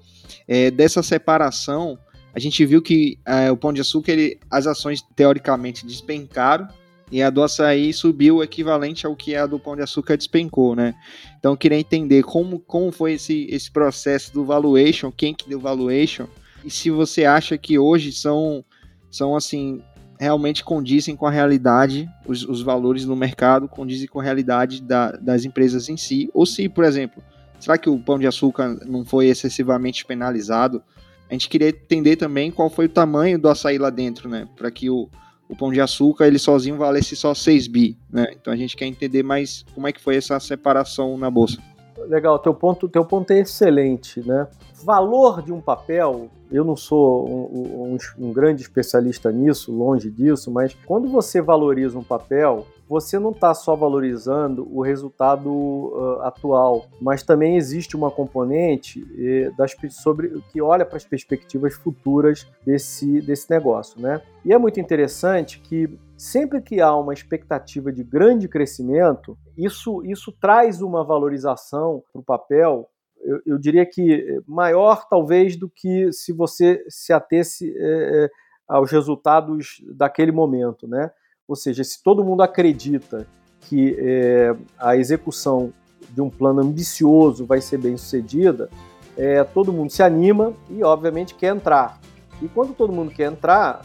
[0.47, 1.97] é, dessa separação,
[2.35, 6.67] a gente viu que é, o Pão de Açúcar, ele, as ações teoricamente despencaram,
[7.11, 10.95] e a do açaí subiu equivalente ao que a do pão de açúcar despencou, né?
[11.37, 15.59] Então eu queria entender como, como foi esse, esse processo do valuation, quem que deu
[15.59, 16.27] valuation,
[16.63, 18.65] e se você acha que hoje são,
[19.11, 19.81] são assim,
[20.19, 25.11] realmente condizem com a realidade, os, os valores no mercado condizem com a realidade da,
[25.11, 27.21] das empresas em si, ou se, por exemplo,
[27.59, 30.81] será que o pão de açúcar não foi excessivamente penalizado?
[31.29, 34.47] A gente queria entender também qual foi o tamanho do açaí lá dentro, né?
[34.55, 35.09] Para que o,
[35.47, 38.27] o pão de açúcar ele sozinho valesse só 6 bi, né?
[38.39, 41.61] Então a gente quer entender mais como é que foi essa separação na bolsa.
[42.07, 44.47] Legal, teu ponto, teu ponto é excelente, né?
[44.83, 50.51] Valor de um papel, eu não sou um, um, um grande especialista nisso, longe disso,
[50.51, 56.85] mas quando você valoriza um papel, você não está só valorizando o resultado uh, atual,
[57.01, 63.21] mas também existe uma componente eh, das, sobre, que olha para as perspectivas futuras desse,
[63.21, 63.99] desse negócio.
[63.99, 64.21] Né?
[64.43, 70.31] E é muito interessante que sempre que há uma expectativa de grande crescimento, isso, isso
[70.31, 72.89] traz uma valorização para o papel
[73.25, 78.29] eu, eu, diria que maior talvez do que se você se atesse é,
[78.67, 81.11] aos resultados daquele momento, né?
[81.47, 83.27] Ou seja, se todo mundo acredita
[83.61, 85.71] que é, a execução
[86.09, 88.69] de um plano ambicioso vai ser bem sucedida,
[89.17, 91.99] é, todo mundo se anima e, obviamente, quer entrar.
[92.41, 93.81] E quando todo mundo quer entrar,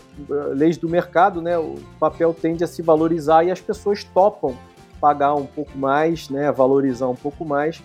[0.54, 4.56] leis do mercado, né, o papel tende a se valorizar e as pessoas topam
[5.00, 7.82] pagar um pouco mais, né, valorizar um pouco mais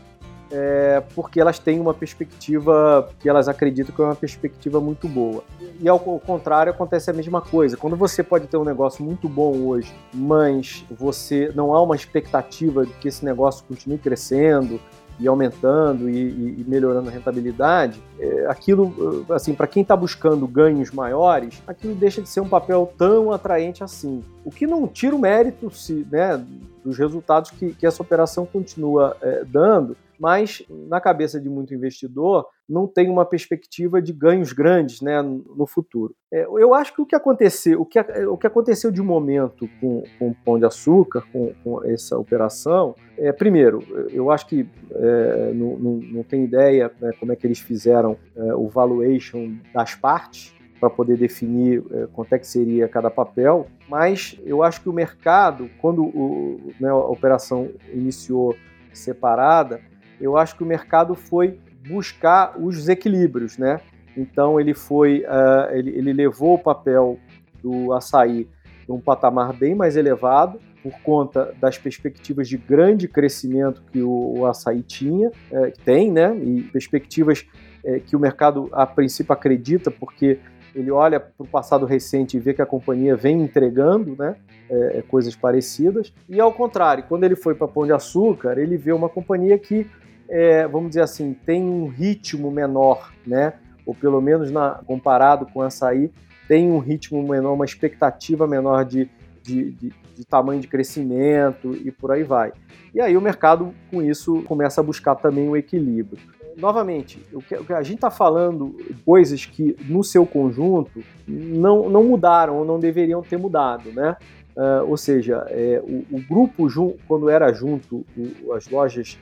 [0.52, 5.44] é, porque elas têm uma perspectiva que elas acreditam que é uma perspectiva muito boa.
[5.80, 7.78] E ao contrário, acontece a mesma coisa.
[7.78, 12.86] Quando você pode ter um negócio muito bom hoje, mas você não há uma expectativa
[12.86, 14.80] de que esse negócio continue crescendo,
[15.20, 20.92] e aumentando e, e, melhorando a rentabilidade, é, aquilo, assim, para quem está buscando ganhos
[20.92, 24.24] maiores, aquilo deixa de ser um papel tão atraente assim.
[24.44, 26.44] O que não tira o mérito se, né,
[26.84, 32.48] dos resultados que, que essa operação continua é, dando, mas na cabeça de muito investidor
[32.68, 36.16] não tem uma perspectiva de ganhos grandes né, no futuro.
[36.32, 40.04] É, eu acho que o que aconteceu, o que, o que aconteceu de momento com,
[40.18, 45.52] com o Pão de Açúcar, com, com essa operação, é, primeiro, eu acho que é,
[45.54, 49.94] não, não, não tem ideia né, como é que eles fizeram é, o valuation das
[49.94, 54.90] partes, para poder definir é, quanto é que seria cada papel, mas eu acho que
[54.90, 58.56] o mercado, quando o, né, a operação iniciou
[58.94, 59.82] separada,
[60.20, 63.80] eu acho que o mercado foi buscar os equilíbrios, né?
[64.18, 67.20] Então ele foi, uh, ele, ele, levou o papel
[67.62, 68.48] do açaí
[68.88, 74.38] a um patamar bem mais elevado por conta das perspectivas de grande crescimento que o,
[74.38, 76.36] o açaí tinha, é, tem, né?
[76.38, 77.46] E perspectivas
[77.84, 80.40] é, que o mercado a princípio acredita, porque
[80.76, 84.36] ele olha para o passado recente e vê que a companhia vem entregando né,
[84.70, 86.14] é, coisas parecidas.
[86.28, 89.90] E ao contrário, quando ele foi para Pão de Açúcar, ele vê uma companhia que
[90.30, 93.54] é, vamos dizer assim, tem um ritmo menor, né?
[93.86, 96.12] Ou pelo menos na, comparado com açaí,
[96.48, 99.10] tem um ritmo menor, uma expectativa menor de,
[99.42, 102.52] de, de, de, tamanho de crescimento e por aí vai.
[102.94, 106.20] E aí o mercado, com isso, começa a buscar também um equilíbrio.
[106.58, 111.90] Novamente, o que, o que a gente está falando coisas que, no seu conjunto, não,
[111.90, 114.16] não mudaram ou não deveriam ter mudado, né?
[114.56, 116.66] Uh, ou seja, é, o, o, grupo,
[117.10, 119.20] quando era junto, o, as lojas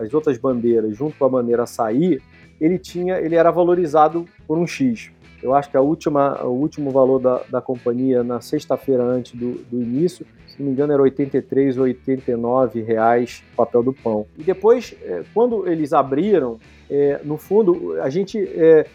[0.00, 2.20] as outras bandeiras junto com a bandeira açaí,
[2.60, 5.10] ele tinha, ele era valorizado por um X.
[5.42, 9.54] Eu acho que a última, o último valor da, da companhia na sexta-feira antes do,
[9.70, 14.26] do início, se não me engano, era 83 ou 89 reais o papel do pão.
[14.38, 16.58] E depois, é, quando eles abriram,
[16.88, 18.86] é, no fundo, a gente é,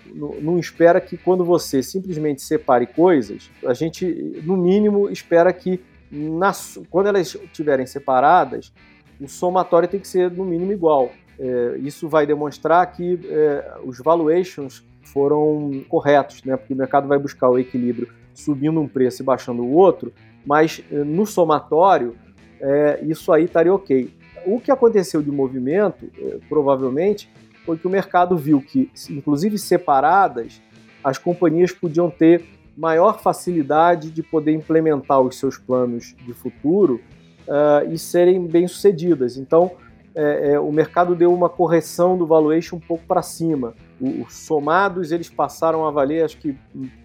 [0.42, 5.80] não espera que quando você simplesmente separe coisas, a gente, no mínimo, espera que
[6.12, 8.74] nas, quando elas estiverem separadas,
[9.20, 11.12] o somatório tem que ser no mínimo igual.
[11.40, 16.56] É, isso vai demonstrar que é, os valuations foram corretos, né?
[16.56, 20.14] porque o mercado vai buscar o equilíbrio subindo um preço e baixando o outro,
[20.46, 22.16] mas é, no somatório
[22.60, 24.14] é, isso aí estaria ok.
[24.46, 27.30] O que aconteceu de movimento, é, provavelmente,
[27.66, 30.62] foi que o mercado viu que, inclusive separadas,
[31.04, 32.44] as companhias podiam ter
[32.76, 37.02] maior facilidade de poder implementar os seus planos de futuro
[37.50, 39.36] uh, e serem bem-sucedidas.
[39.36, 39.72] Então,
[40.16, 43.74] é, é, o mercado deu uma correção do valuation um pouco para cima.
[44.00, 46.56] Os somados eles passaram a valer, acho que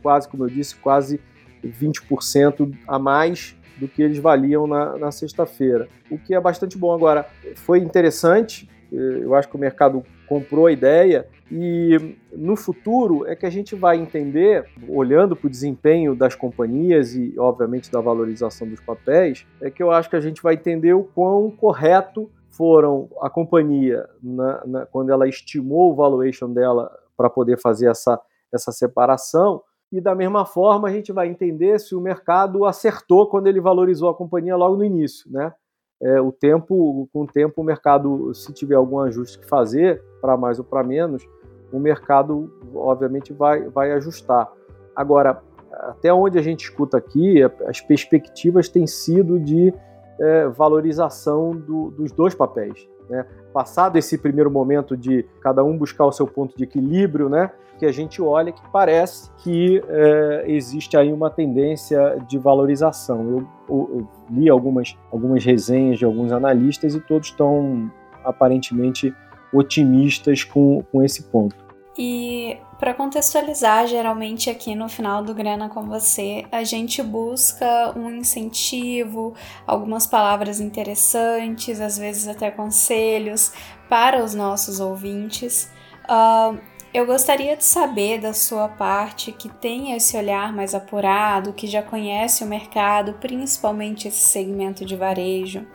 [0.03, 1.21] quase, como eu disse, quase
[1.65, 6.95] 20% a mais do que eles valiam na, na sexta-feira, o que é bastante bom.
[6.95, 7.27] Agora,
[7.57, 13.45] foi interessante eu acho que o mercado comprou a ideia e no futuro é que
[13.47, 18.81] a gente vai entender, olhando para o desempenho das companhias e, obviamente, da valorização dos
[18.81, 23.29] papéis, é que eu acho que a gente vai entender o quão correto foram a
[23.29, 28.21] companhia na, na, quando ela estimou o valuation dela para poder fazer essa,
[28.53, 29.63] essa separação.
[29.93, 34.09] E da mesma forma a gente vai entender se o mercado acertou quando ele valorizou
[34.09, 35.53] a companhia logo no início, né?
[36.03, 40.37] É, o tempo, com o tempo, o mercado, se tiver algum ajuste que fazer, para
[40.37, 41.27] mais ou para menos,
[41.73, 44.51] o mercado, obviamente, vai, vai ajustar.
[44.95, 45.43] Agora,
[45.73, 49.75] até onde a gente escuta aqui, as perspectivas têm sido de
[50.21, 52.89] é, valorização do, dos dois papéis.
[53.09, 53.25] Né?
[53.53, 57.51] Passado esse primeiro momento de cada um buscar o seu ponto de equilíbrio, né?
[57.79, 63.29] que a gente olha que parece que é, existe aí uma tendência de valorização.
[63.29, 67.91] Eu, eu, eu, li algumas, algumas resenhas de alguns analistas e todos estão
[68.25, 69.15] aparentemente
[69.53, 71.57] otimistas com, com esse ponto.
[71.97, 78.11] E para contextualizar, geralmente aqui no final do Grana com você, a gente busca um
[78.11, 79.35] incentivo,
[79.67, 83.53] algumas palavras interessantes, às vezes até conselhos
[83.89, 85.71] para os nossos ouvintes.
[86.05, 86.59] Uh,
[86.93, 91.83] eu gostaria de saber da sua parte que tem esse olhar mais apurado, que já
[91.83, 95.67] conhece o mercado, principalmente esse segmento de varejo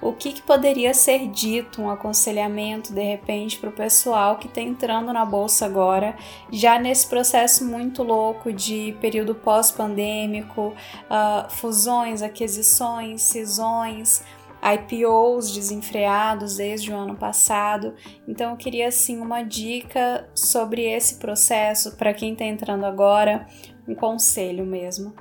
[0.00, 4.60] o que, que poderia ser dito, um aconselhamento de repente para o pessoal que está
[4.60, 6.16] entrando na bolsa agora,
[6.50, 10.72] já nesse processo muito louco de período pós-pandêmico,
[11.10, 14.22] uh, fusões, aquisições, cisões.
[14.60, 17.94] IPOs desenfreados desde o ano passado.
[18.26, 23.46] Então eu queria assim uma dica sobre esse processo para quem está entrando agora,
[23.86, 25.12] um conselho mesmo.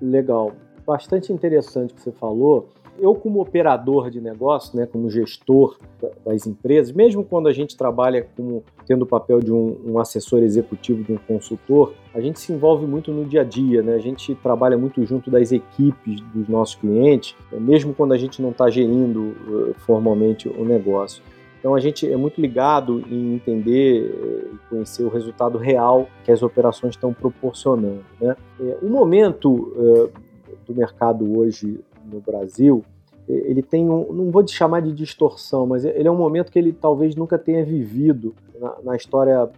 [0.00, 0.52] Legal,
[0.86, 2.68] bastante interessante o que você falou
[3.00, 5.78] eu como operador de negócio, né, como gestor
[6.24, 10.40] das empresas, mesmo quando a gente trabalha como tendo o papel de um, um, assessor
[10.42, 13.94] executivo, de um consultor, a gente se envolve muito no dia a dia, né?
[13.94, 17.58] A gente trabalha muito junto das equipes dos nossos clientes, né?
[17.60, 21.22] mesmo quando a gente não está gerindo uh, formalmente o negócio.
[21.60, 26.32] Então a gente é muito ligado em entender eh, e conhecer o resultado real que
[26.32, 28.02] as operações estão proporcionando.
[28.18, 28.34] Né?
[28.58, 30.10] É, o momento uh,
[30.66, 31.78] do mercado hoje
[32.12, 32.84] no Brasil,
[33.28, 36.58] ele tem um, não vou te chamar de distorção, mas ele é um momento que
[36.58, 39.48] ele talvez nunca tenha vivido na, na história.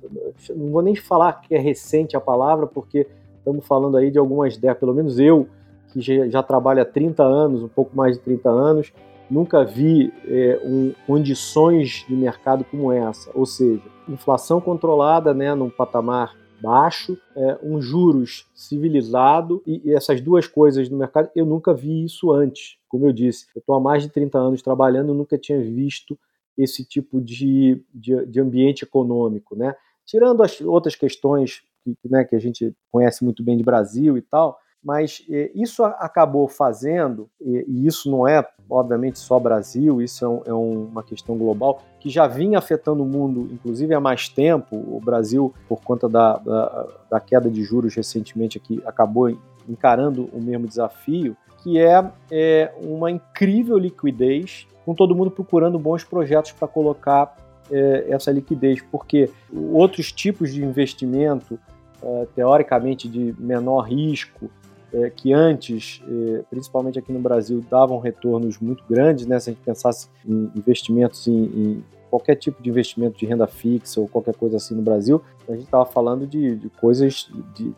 [0.50, 3.06] Não vou nem falar que é recente a palavra, porque
[3.38, 5.48] estamos falando aí de algumas décadas, pelo menos eu,
[5.92, 8.92] que já, já trabalho há 30 anos, um pouco mais de 30 anos,
[9.30, 15.70] nunca vi é, um, condições de mercado como essa, ou seja, inflação controlada né, num
[15.70, 21.74] patamar baixo, é, um juros civilizado e, e, essas duas coisas no mercado, eu nunca
[21.74, 22.78] vi isso antes.
[22.88, 26.18] Como eu disse, eu estou há mais de 30 anos trabalhando, nunca tinha visto
[26.56, 29.74] esse tipo de, de, de ambiente econômico, né?
[30.06, 34.22] Tirando as outras questões que, né, que a gente conhece muito bem de Brasil e
[34.22, 40.50] tal, mas é, isso acabou fazendo, e, isso não é, obviamente, só Brasil, isso é,
[40.50, 44.76] é, uma questão global, que já vinha afetando o mundo, inclusive há mais tempo.
[44.76, 49.30] O Brasil, por conta da, da, da queda de juros recentemente, aqui, acabou
[49.68, 56.02] encarando o mesmo desafio, que é, é uma incrível liquidez, com todo mundo procurando bons
[56.02, 57.36] projetos para colocar
[57.70, 61.56] é, essa liquidez, porque outros tipos de investimento,
[62.02, 64.50] é, teoricamente de menor risco,
[64.92, 69.38] é, que antes, é, principalmente aqui no Brasil, davam retornos muito grandes, né?
[69.40, 74.00] Se a gente pensasse em investimentos em, em qualquer tipo de investimento de renda fixa
[74.00, 77.72] ou qualquer coisa assim no Brasil, a gente estava falando de, de, coisas de,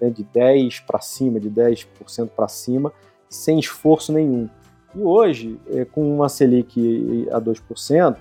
[0.00, 2.92] né, de 10 para cima, de 10% para cima,
[3.28, 4.48] sem esforço nenhum.
[4.94, 8.18] E hoje, é, com uma Selic a 2%,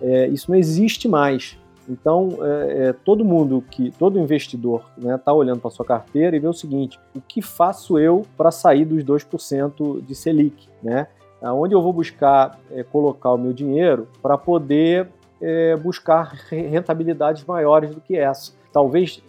[0.00, 1.58] é, isso não existe mais.
[1.88, 6.34] Então, é, é, todo mundo que, todo investidor está né, tá olhando para sua carteira
[6.34, 10.68] e vê o seguinte: o que faço eu para sair dos 2% de Selic?
[10.82, 11.06] Né?
[11.42, 15.08] Onde eu vou buscar é, colocar o meu dinheiro para poder
[15.40, 18.52] é, buscar rentabilidades maiores do que essa?
[18.72, 19.22] Talvez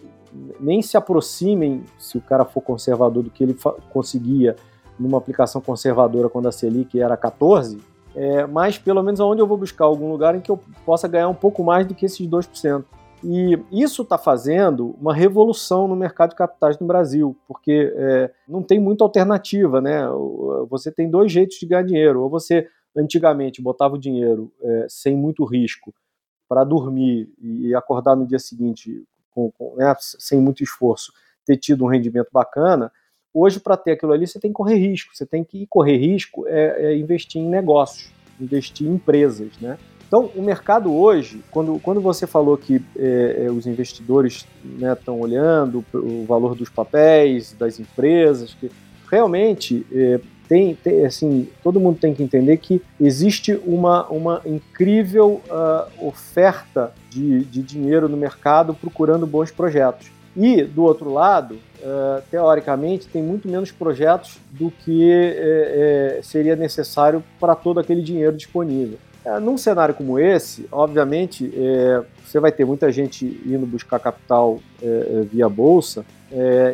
[0.58, 3.56] nem se aproximem, se o cara for conservador, do que ele
[3.90, 4.56] conseguia
[4.98, 7.78] numa aplicação conservadora quando a Selic era 14,
[8.16, 11.28] é, mas pelo menos aonde eu vou buscar algum lugar em que eu possa ganhar
[11.28, 12.84] um pouco mais do que esses 2%.
[13.22, 18.62] E isso está fazendo uma revolução no mercado de capitais no Brasil, porque é, não
[18.62, 20.02] tem muita alternativa, né?
[20.70, 22.22] Você tem dois jeitos de ganhar dinheiro.
[22.22, 25.94] Ou você, antigamente, botava o dinheiro é, sem muito risco
[26.48, 31.12] para dormir e acordar no dia seguinte com, com, né, sem muito esforço,
[31.44, 32.90] ter tido um rendimento bacana,
[33.38, 35.14] Hoje, para ter aquilo ali, você tem que correr risco.
[35.14, 38.10] Você tem que correr risco é, é investir em negócios,
[38.40, 39.76] investir em empresas, né?
[40.08, 45.22] Então, o mercado hoje, quando, quando você falou que é, é, os investidores estão né,
[45.22, 48.70] olhando o valor dos papéis, das empresas, que
[49.10, 50.18] realmente é,
[50.48, 56.94] tem, tem, assim, todo mundo tem que entender que existe uma, uma incrível uh, oferta
[57.10, 60.10] de, de dinheiro no mercado procurando bons projetos.
[60.36, 67.22] E, do outro lado, uh, teoricamente, tem muito menos projetos do que é, seria necessário
[67.38, 68.98] para todo aquele dinheiro disponível.
[69.24, 71.52] É, num cenário como esse, obviamente,
[72.24, 74.60] você vai ter muita gente indo buscar capital
[75.32, 76.04] via bolsa,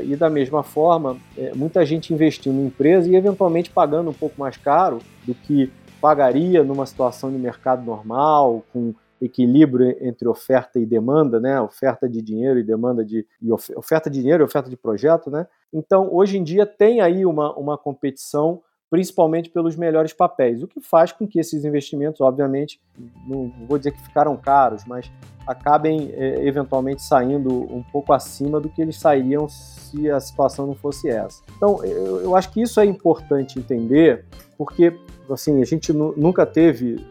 [0.04, 1.16] e da mesma forma,
[1.54, 6.62] muita gente investindo em empresa e eventualmente pagando um pouco mais caro do que pagaria
[6.62, 8.92] numa situação de mercado normal, com
[9.22, 11.60] equilíbrio entre oferta e demanda, né?
[11.60, 15.46] Oferta de dinheiro e demanda de e oferta de dinheiro e oferta de projeto, né?
[15.72, 18.60] Então, hoje em dia tem aí uma, uma competição
[18.90, 22.78] principalmente pelos melhores papéis, o que faz com que esses investimentos, obviamente,
[23.26, 25.10] não vou dizer que ficaram caros, mas
[25.46, 30.74] acabem é, eventualmente saindo um pouco acima do que eles sairiam se a situação não
[30.74, 31.42] fosse essa.
[31.56, 34.26] Então, eu, eu acho que isso é importante entender,
[34.58, 34.94] porque
[35.30, 37.02] assim a gente nunca teve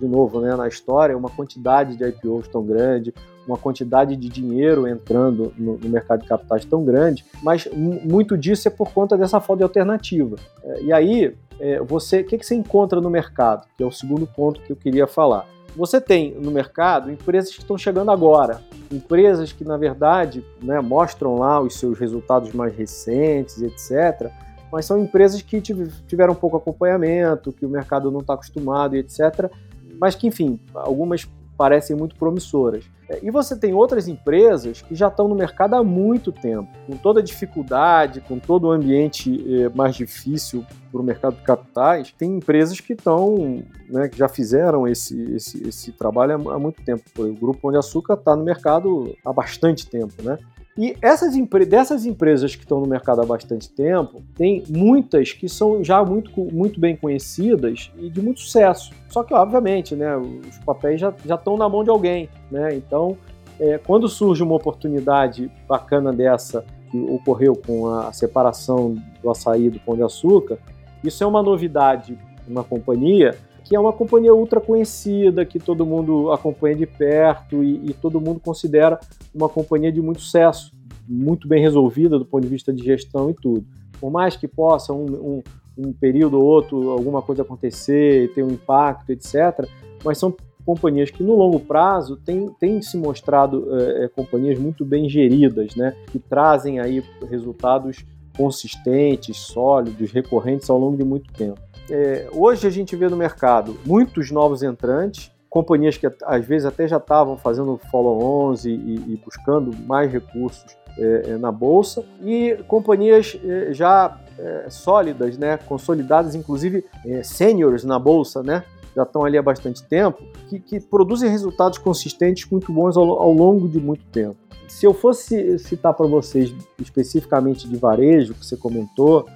[0.00, 3.12] de novo, né, na história, uma quantidade de IPOs tão grande,
[3.46, 8.68] uma quantidade de dinheiro entrando no, no mercado de capitais tão grande, mas muito disso
[8.68, 10.36] é por conta dessa falta de alternativa.
[10.62, 13.66] É, e aí, é, você, o que, que você encontra no mercado?
[13.76, 15.46] Que é o segundo ponto que eu queria falar.
[15.74, 18.60] Você tem no mercado empresas que estão chegando agora,
[18.90, 24.30] empresas que, na verdade, né, mostram lá os seus resultados mais recentes, etc.,
[24.72, 29.52] mas são empresas que tiveram pouco acompanhamento, que o mercado não está acostumado e etc.
[30.00, 32.84] Mas que, enfim, algumas parecem muito promissoras.
[33.22, 37.20] E você tem outras empresas que já estão no mercado há muito tempo, com toda
[37.20, 42.10] a dificuldade, com todo o ambiente eh, mais difícil para o mercado de capitais.
[42.10, 47.04] Tem empresas que estão, né, que já fizeram esse, esse, esse trabalho há, muito tempo.
[47.18, 50.38] O Grupo Pão de Açúcar está no mercado há bastante tempo, né?
[50.76, 51.34] E essas
[51.68, 56.30] dessas empresas que estão no mercado há bastante tempo, tem muitas que são já muito,
[56.52, 58.90] muito bem conhecidas e de muito sucesso.
[59.08, 62.28] Só que, obviamente, né, os papéis já, já estão na mão de alguém.
[62.50, 62.74] Né?
[62.74, 63.18] Então,
[63.60, 69.78] é, quando surge uma oportunidade bacana dessa, que ocorreu com a separação do açaí do
[69.80, 70.58] pão de açúcar,
[71.04, 76.30] isso é uma novidade uma companhia que é uma companhia ultra conhecida, que todo mundo
[76.32, 78.98] acompanha de perto e, e todo mundo considera
[79.34, 80.72] uma companhia de muito sucesso,
[81.08, 83.64] muito bem resolvida do ponto de vista de gestão e tudo.
[84.00, 85.42] Por mais que possa um, um,
[85.78, 89.68] um período ou outro alguma coisa acontecer, ter um impacto, etc.,
[90.04, 90.34] mas são
[90.64, 95.94] companhias que no longo prazo têm, têm se mostrado é, companhias muito bem geridas, né?
[96.10, 98.04] que trazem aí resultados
[98.36, 101.60] consistentes, sólidos, recorrentes ao longo de muito tempo.
[101.90, 106.88] É, hoje a gente vê no mercado muitos novos entrantes, companhias que às vezes até
[106.88, 113.38] já estavam fazendo follow-ons e, e, buscando mais recursos é, é, na bolsa, e companhias
[113.44, 118.64] é, já é, sólidas, né, consolidadas, inclusive é, seniors na bolsa, né,
[118.96, 123.32] já estão ali há bastante tempo, que, que produzem resultados consistentes muito bons ao, ao
[123.32, 124.36] longo de muito tempo.
[124.68, 129.26] Se eu fosse citar para vocês especificamente de varejo, que você comentou,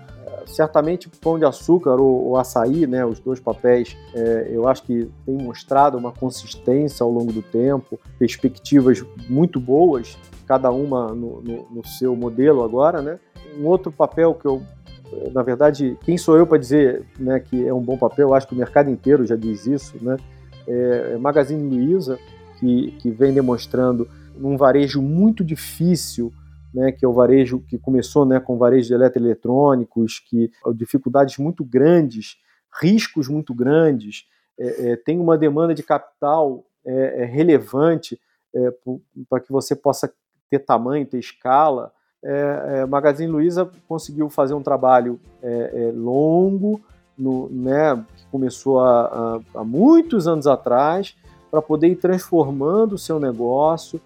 [0.47, 5.11] certamente Pão de Açúcar ou, ou Açaí, né, os dois papéis, é, eu acho que
[5.25, 10.17] tem mostrado uma consistência ao longo do tempo, perspectivas muito boas,
[10.47, 13.19] cada uma no, no, no seu modelo agora, né?
[13.59, 14.63] Um outro papel que eu
[15.33, 18.29] na verdade, quem sou eu para dizer né, que é um bom papel?
[18.29, 20.17] Eu acho que o mercado inteiro já diz isso, né?
[20.67, 22.19] É, é Magazine Luiza,
[22.59, 24.09] que, que vem demonstrando
[24.41, 26.33] um varejo muito difícil
[26.77, 31.65] né, que é o varejo que começou né, com varejo de eletroeletrônicos, que dificuldades muito
[31.65, 32.37] grandes,
[32.83, 34.27] riscos muito grandes,
[34.61, 38.21] é, é, tem uma demanda de capital é, é relevante
[38.55, 38.73] é,
[39.29, 40.13] para que você possa
[40.51, 41.91] ter tamanho, ter escala.
[42.23, 45.19] É, Magazine Luiza conseguiu fazer um trabalho
[45.95, 46.81] longo,
[47.17, 51.17] no, né, que começou há, há, muitos anos atrás,
[51.51, 54.01] para poder ir transformando o seu negócio.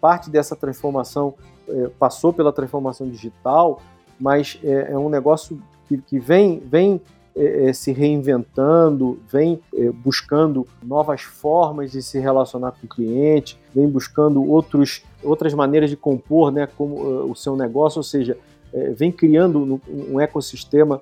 [0.00, 1.49] parte dessa transformação é,
[1.98, 3.80] passou pela transformação digital,
[4.20, 7.00] mas é, é um negócio que, que vem, vem
[7.34, 13.58] é, é se reinventando, vem é, buscando novas formas de se relacionar com o cliente,
[13.74, 18.36] vem buscando outros, outras maneiras de compor né, como, uh, o seu negócio, ou seja,
[18.72, 21.00] é, vem criando um ecossistema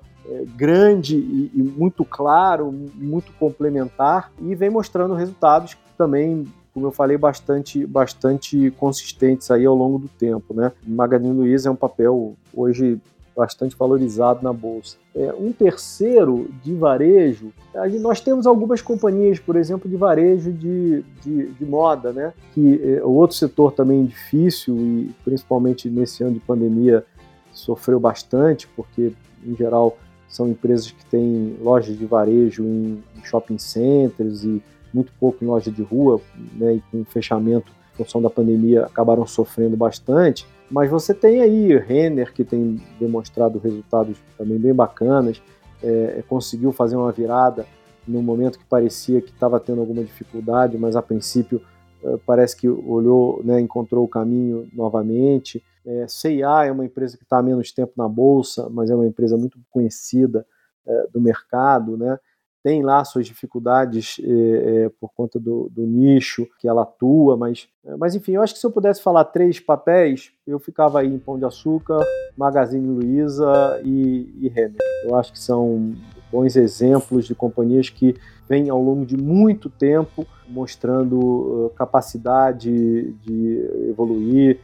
[0.55, 6.45] grande e, e muito claro, muito complementar e vem mostrando resultados também
[6.79, 10.71] como eu falei, bastante, bastante consistentes aí ao longo do tempo, né?
[10.87, 13.01] Magazine Luiza é um papel hoje
[13.35, 14.97] bastante valorizado na bolsa.
[15.13, 17.51] É, um terceiro de varejo,
[17.99, 22.33] nós temos algumas companhias, por exemplo, de varejo de, de, de moda, né?
[22.53, 27.03] Que é outro setor também difícil e principalmente nesse ano de pandemia
[27.51, 29.11] sofreu bastante, porque
[29.45, 29.97] em geral
[30.29, 34.61] são empresas que têm lojas de varejo em, shopping centers e
[34.93, 36.21] muito pouco em loja de rua,
[36.55, 36.75] né?
[36.75, 40.47] E com fechamento em função da pandemia acabaram sofrendo bastante.
[40.69, 45.41] Mas você tem aí Renner, que tem demonstrado resultados também bem bacanas,
[45.81, 47.65] é, é, conseguiu fazer uma virada
[48.07, 51.61] no momento que parecia que estava tendo alguma dificuldade, mas a princípio
[52.03, 55.63] é, parece que olhou, né, encontrou o caminho novamente.
[55.85, 59.07] É, CIA é uma empresa que está há menos tempo na bolsa, mas é uma
[59.07, 60.45] empresa muito conhecida
[60.85, 62.17] é, do mercado, né?
[62.63, 67.69] Tem lá suas dificuldades é, é, por conta do, do, nicho que ela atua, mas,
[67.85, 71.07] é, mas enfim, eu acho que se eu pudesse falar três papéis, eu ficava aí
[71.07, 71.99] em Pão de Açúcar,
[72.37, 74.77] Magazine Luiza e, e Renner.
[75.05, 75.95] Eu acho que são
[76.31, 78.15] bons exemplos de companhias que
[78.47, 84.59] vêm ao longo de muito tempo mostrando uh, capacidade de evoluir,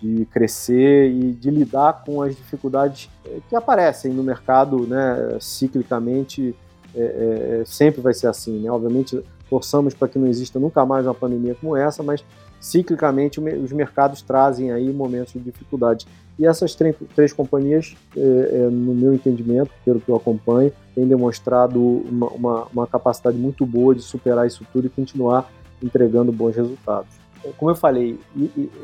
[0.00, 3.10] de crescer e de lidar com as dificuldades
[3.48, 6.54] que aparecem no mercado, né, ciclicamente
[6.94, 8.70] é, é, é, sempre vai ser assim, né?
[8.70, 12.24] Obviamente, torçamos para que não exista nunca mais uma pandemia como essa, mas
[12.60, 16.06] ciclicamente os mercados trazem aí momentos de dificuldade.
[16.38, 21.06] E essas três, três companhias, é, é, no meu entendimento, pelo que eu acompanho, têm
[21.06, 25.50] demonstrado uma, uma, uma, capacidade muito boa de superar isso tudo e continuar
[25.82, 27.10] entregando bons resultados.
[27.58, 28.18] Como eu falei,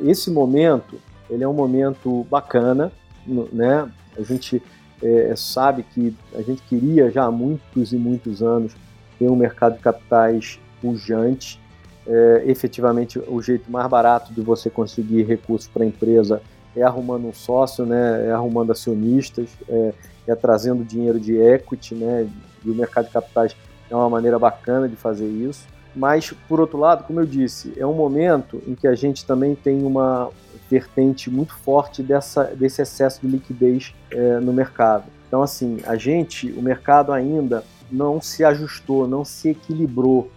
[0.03, 0.97] esse momento
[1.31, 2.93] ele é um momento bacana,
[3.27, 3.91] né?
[4.19, 4.63] A gente
[5.03, 8.75] é, sabe que a gente queria já há muitos e muitos anos
[9.19, 11.61] ter um mercado de capitais pujante.
[12.07, 16.43] É, efetivamente, o jeito mais barato de você conseguir recursos para a empresa
[16.75, 19.93] é arrumando um sócio, né, é arrumando acionistas, é,
[20.27, 22.29] é trazendo dinheiro de equity, né,
[22.65, 23.57] e o mercado de capitais
[23.91, 25.67] é uma maneira bacana de fazer isso.
[25.95, 29.55] Mas, por outro lado, como eu disse, é um momento em que a gente também
[29.57, 30.31] tem uma,
[30.71, 35.05] vertente muito forte dessa, desse excesso de liquidez é, no mercado.
[35.27, 40.31] Então, assim, a gente, o mercado ainda não se ajustou, não se equilibrou,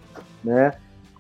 [0.44, 0.74] né,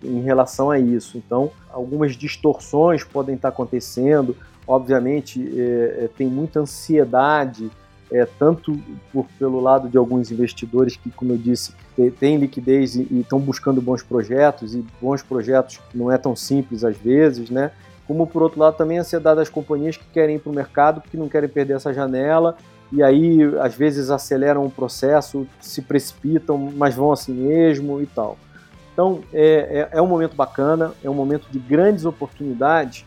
[0.04, 1.18] em relação a isso.
[1.18, 4.36] Então, algumas distorções podem estar acontecendo.
[4.68, 7.70] Obviamente, é, é tem muita ansiedade,
[8.12, 8.78] é, tanto
[9.12, 11.74] por, pelo lado de alguns investidores que, como eu disse,
[12.20, 16.98] têm liquidez e estão buscando bons projetos, e bons projetos não é tão simples às
[16.98, 17.72] vezes, né?
[18.08, 21.02] Como por outro lado também a ansiedade das companhias que querem ir para o mercado
[21.02, 22.58] porque não querem perder essa janela
[22.92, 28.38] e aí às vezes aceleram o processo, se precipitam, mas vão assim mesmo e tal.
[28.94, 33.06] Então é, é, é um momento bacana, é um momento de grandes oportunidades,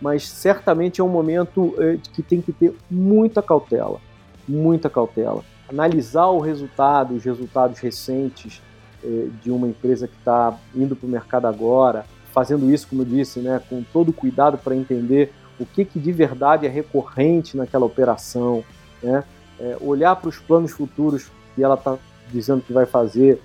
[0.00, 4.00] mas certamente é um momento é, que tem que ter muita cautela,
[4.48, 5.44] muita cautela.
[5.68, 8.60] Analisar o resultado, os resultados recentes
[9.04, 13.06] é, de uma empresa que está indo para o mercado agora, fazendo isso, como eu
[13.06, 17.84] disse, né, com todo cuidado para entender o que, que de verdade é recorrente naquela
[17.84, 18.64] operação,
[19.02, 19.24] né,
[19.58, 21.98] é, olhar para os planos futuros que ela está
[22.32, 23.40] dizendo que vai fazer,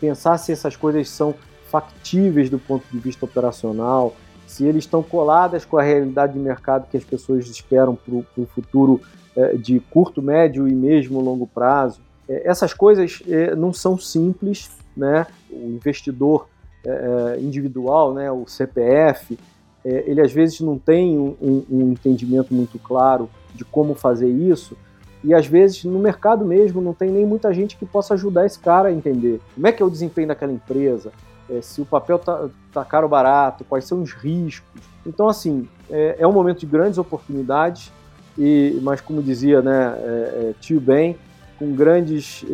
[0.00, 1.34] pensar se essas coisas são
[1.70, 4.14] factíveis do ponto de vista operacional,
[4.46, 8.46] se eles estão coladas com a realidade de mercado que as pessoas esperam para o
[8.46, 9.00] futuro
[9.36, 12.00] é, de curto, médio e mesmo longo prazo.
[12.26, 15.26] É, essas coisas é, não são simples, né?
[15.50, 16.48] O investidor
[16.86, 16.90] é,
[17.36, 19.38] é, individual, né, o CPF,
[19.84, 24.76] é, ele às vezes não tem um, um, entendimento muito claro de como fazer isso,
[25.24, 28.58] e às vezes no mercado mesmo não tem nem muita gente que possa ajudar esse
[28.58, 31.10] cara a entender como é que é o desempenho daquela empresa,
[31.50, 34.82] é, se o papel tá, tá, caro ou barato, quais são os riscos.
[35.04, 37.90] Então, assim, é, é um momento de grandes oportunidades,
[38.38, 41.16] e, mas como dizia né, é Tio Ben,
[41.58, 42.44] com grandes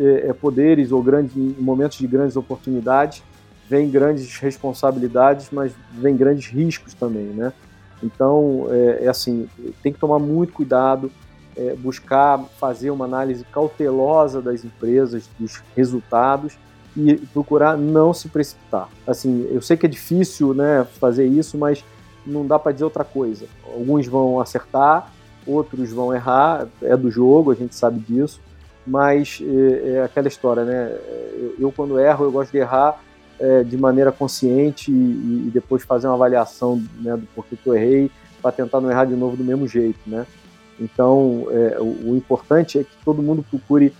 [0.41, 3.21] poderes ou grandes momentos de grandes oportunidades,
[3.69, 7.51] vem grandes responsabilidades, mas vem grandes riscos também, né?
[8.03, 9.47] Então, é, é assim,
[9.81, 11.11] tem que tomar muito cuidado,
[11.57, 16.57] é, buscar fazer uma análise cautelosa das empresas, dos resultados
[16.95, 18.89] e procurar não se precipitar.
[19.07, 21.83] Assim, eu sei que é difícil, né, fazer isso, mas
[22.25, 23.45] não dá para dizer outra coisa.
[23.65, 25.11] Alguns vão acertar,
[25.45, 28.39] outros vão errar, é do jogo, a gente sabe disso,
[28.85, 30.91] mas é, é aquela história, né?
[31.33, 32.99] Eu, eu quando erro, eu gosto de errar
[33.39, 37.75] é, de maneira consciente e, e, depois fazer uma avaliação né, do porquê que eu
[37.75, 38.11] errei
[38.41, 40.25] para tentar não errar de novo do mesmo jeito, né?
[40.79, 43.93] Então, é, o, o, importante é que todo mundo procure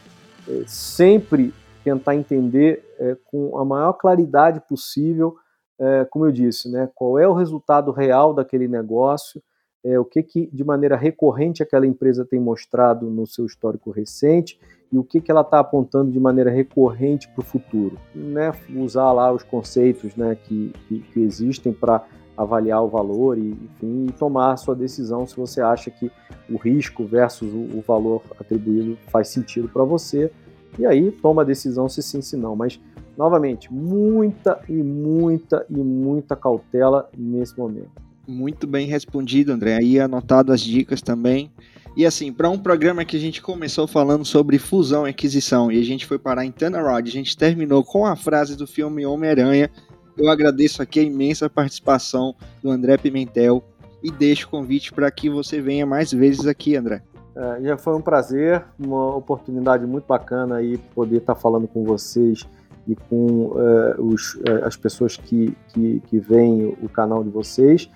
[0.48, 5.36] é, sempre tentar entender é, com a maior claridade possível,
[5.80, 9.42] é, como eu disse, né, qual é o resultado real daquele negócio,
[9.84, 14.60] é, o que, que de maneira recorrente aquela empresa tem mostrado no seu histórico recente
[14.96, 18.00] e o que, que ela está apontando de maneira recorrente para o futuro.
[18.16, 18.54] Né?
[18.74, 22.06] Usar lá os conceitos né, que, que, que existem para
[22.38, 26.10] avaliar o valor e, enfim, e tomar a sua decisão se você acha que
[26.50, 30.32] o risco versus o, o valor atribuído faz sentido para você.
[30.80, 32.56] E aí toma a decisão se sim, se não.
[32.56, 32.80] Mas,
[33.18, 37.92] novamente, muita e muita e muita cautela nesse momento.
[38.26, 39.76] Muito bem respondido, André.
[39.76, 41.52] Aí anotado as dicas também.
[41.96, 45.80] E assim, para um programa que a gente começou falando sobre fusão e aquisição e
[45.80, 49.72] a gente foi parar em Rod, a gente terminou com a frase do filme Homem-Aranha.
[50.18, 53.64] Eu agradeço aqui a imensa participação do André Pimentel
[54.04, 57.02] e deixo o convite para que você venha mais vezes aqui, André.
[57.34, 61.86] É, já foi um prazer, uma oportunidade muito bacana aí poder estar tá falando com
[61.86, 62.46] vocês
[62.86, 67.90] e com é, os, é, as pessoas que, que, que veem o canal de vocês.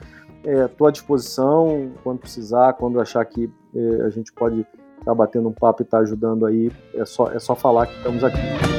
[0.43, 5.15] Estou é, à disposição quando precisar, quando achar que é, a gente pode estar tá
[5.15, 8.23] batendo um papo e estar tá ajudando aí, é só, é só falar que estamos
[8.23, 8.78] aqui.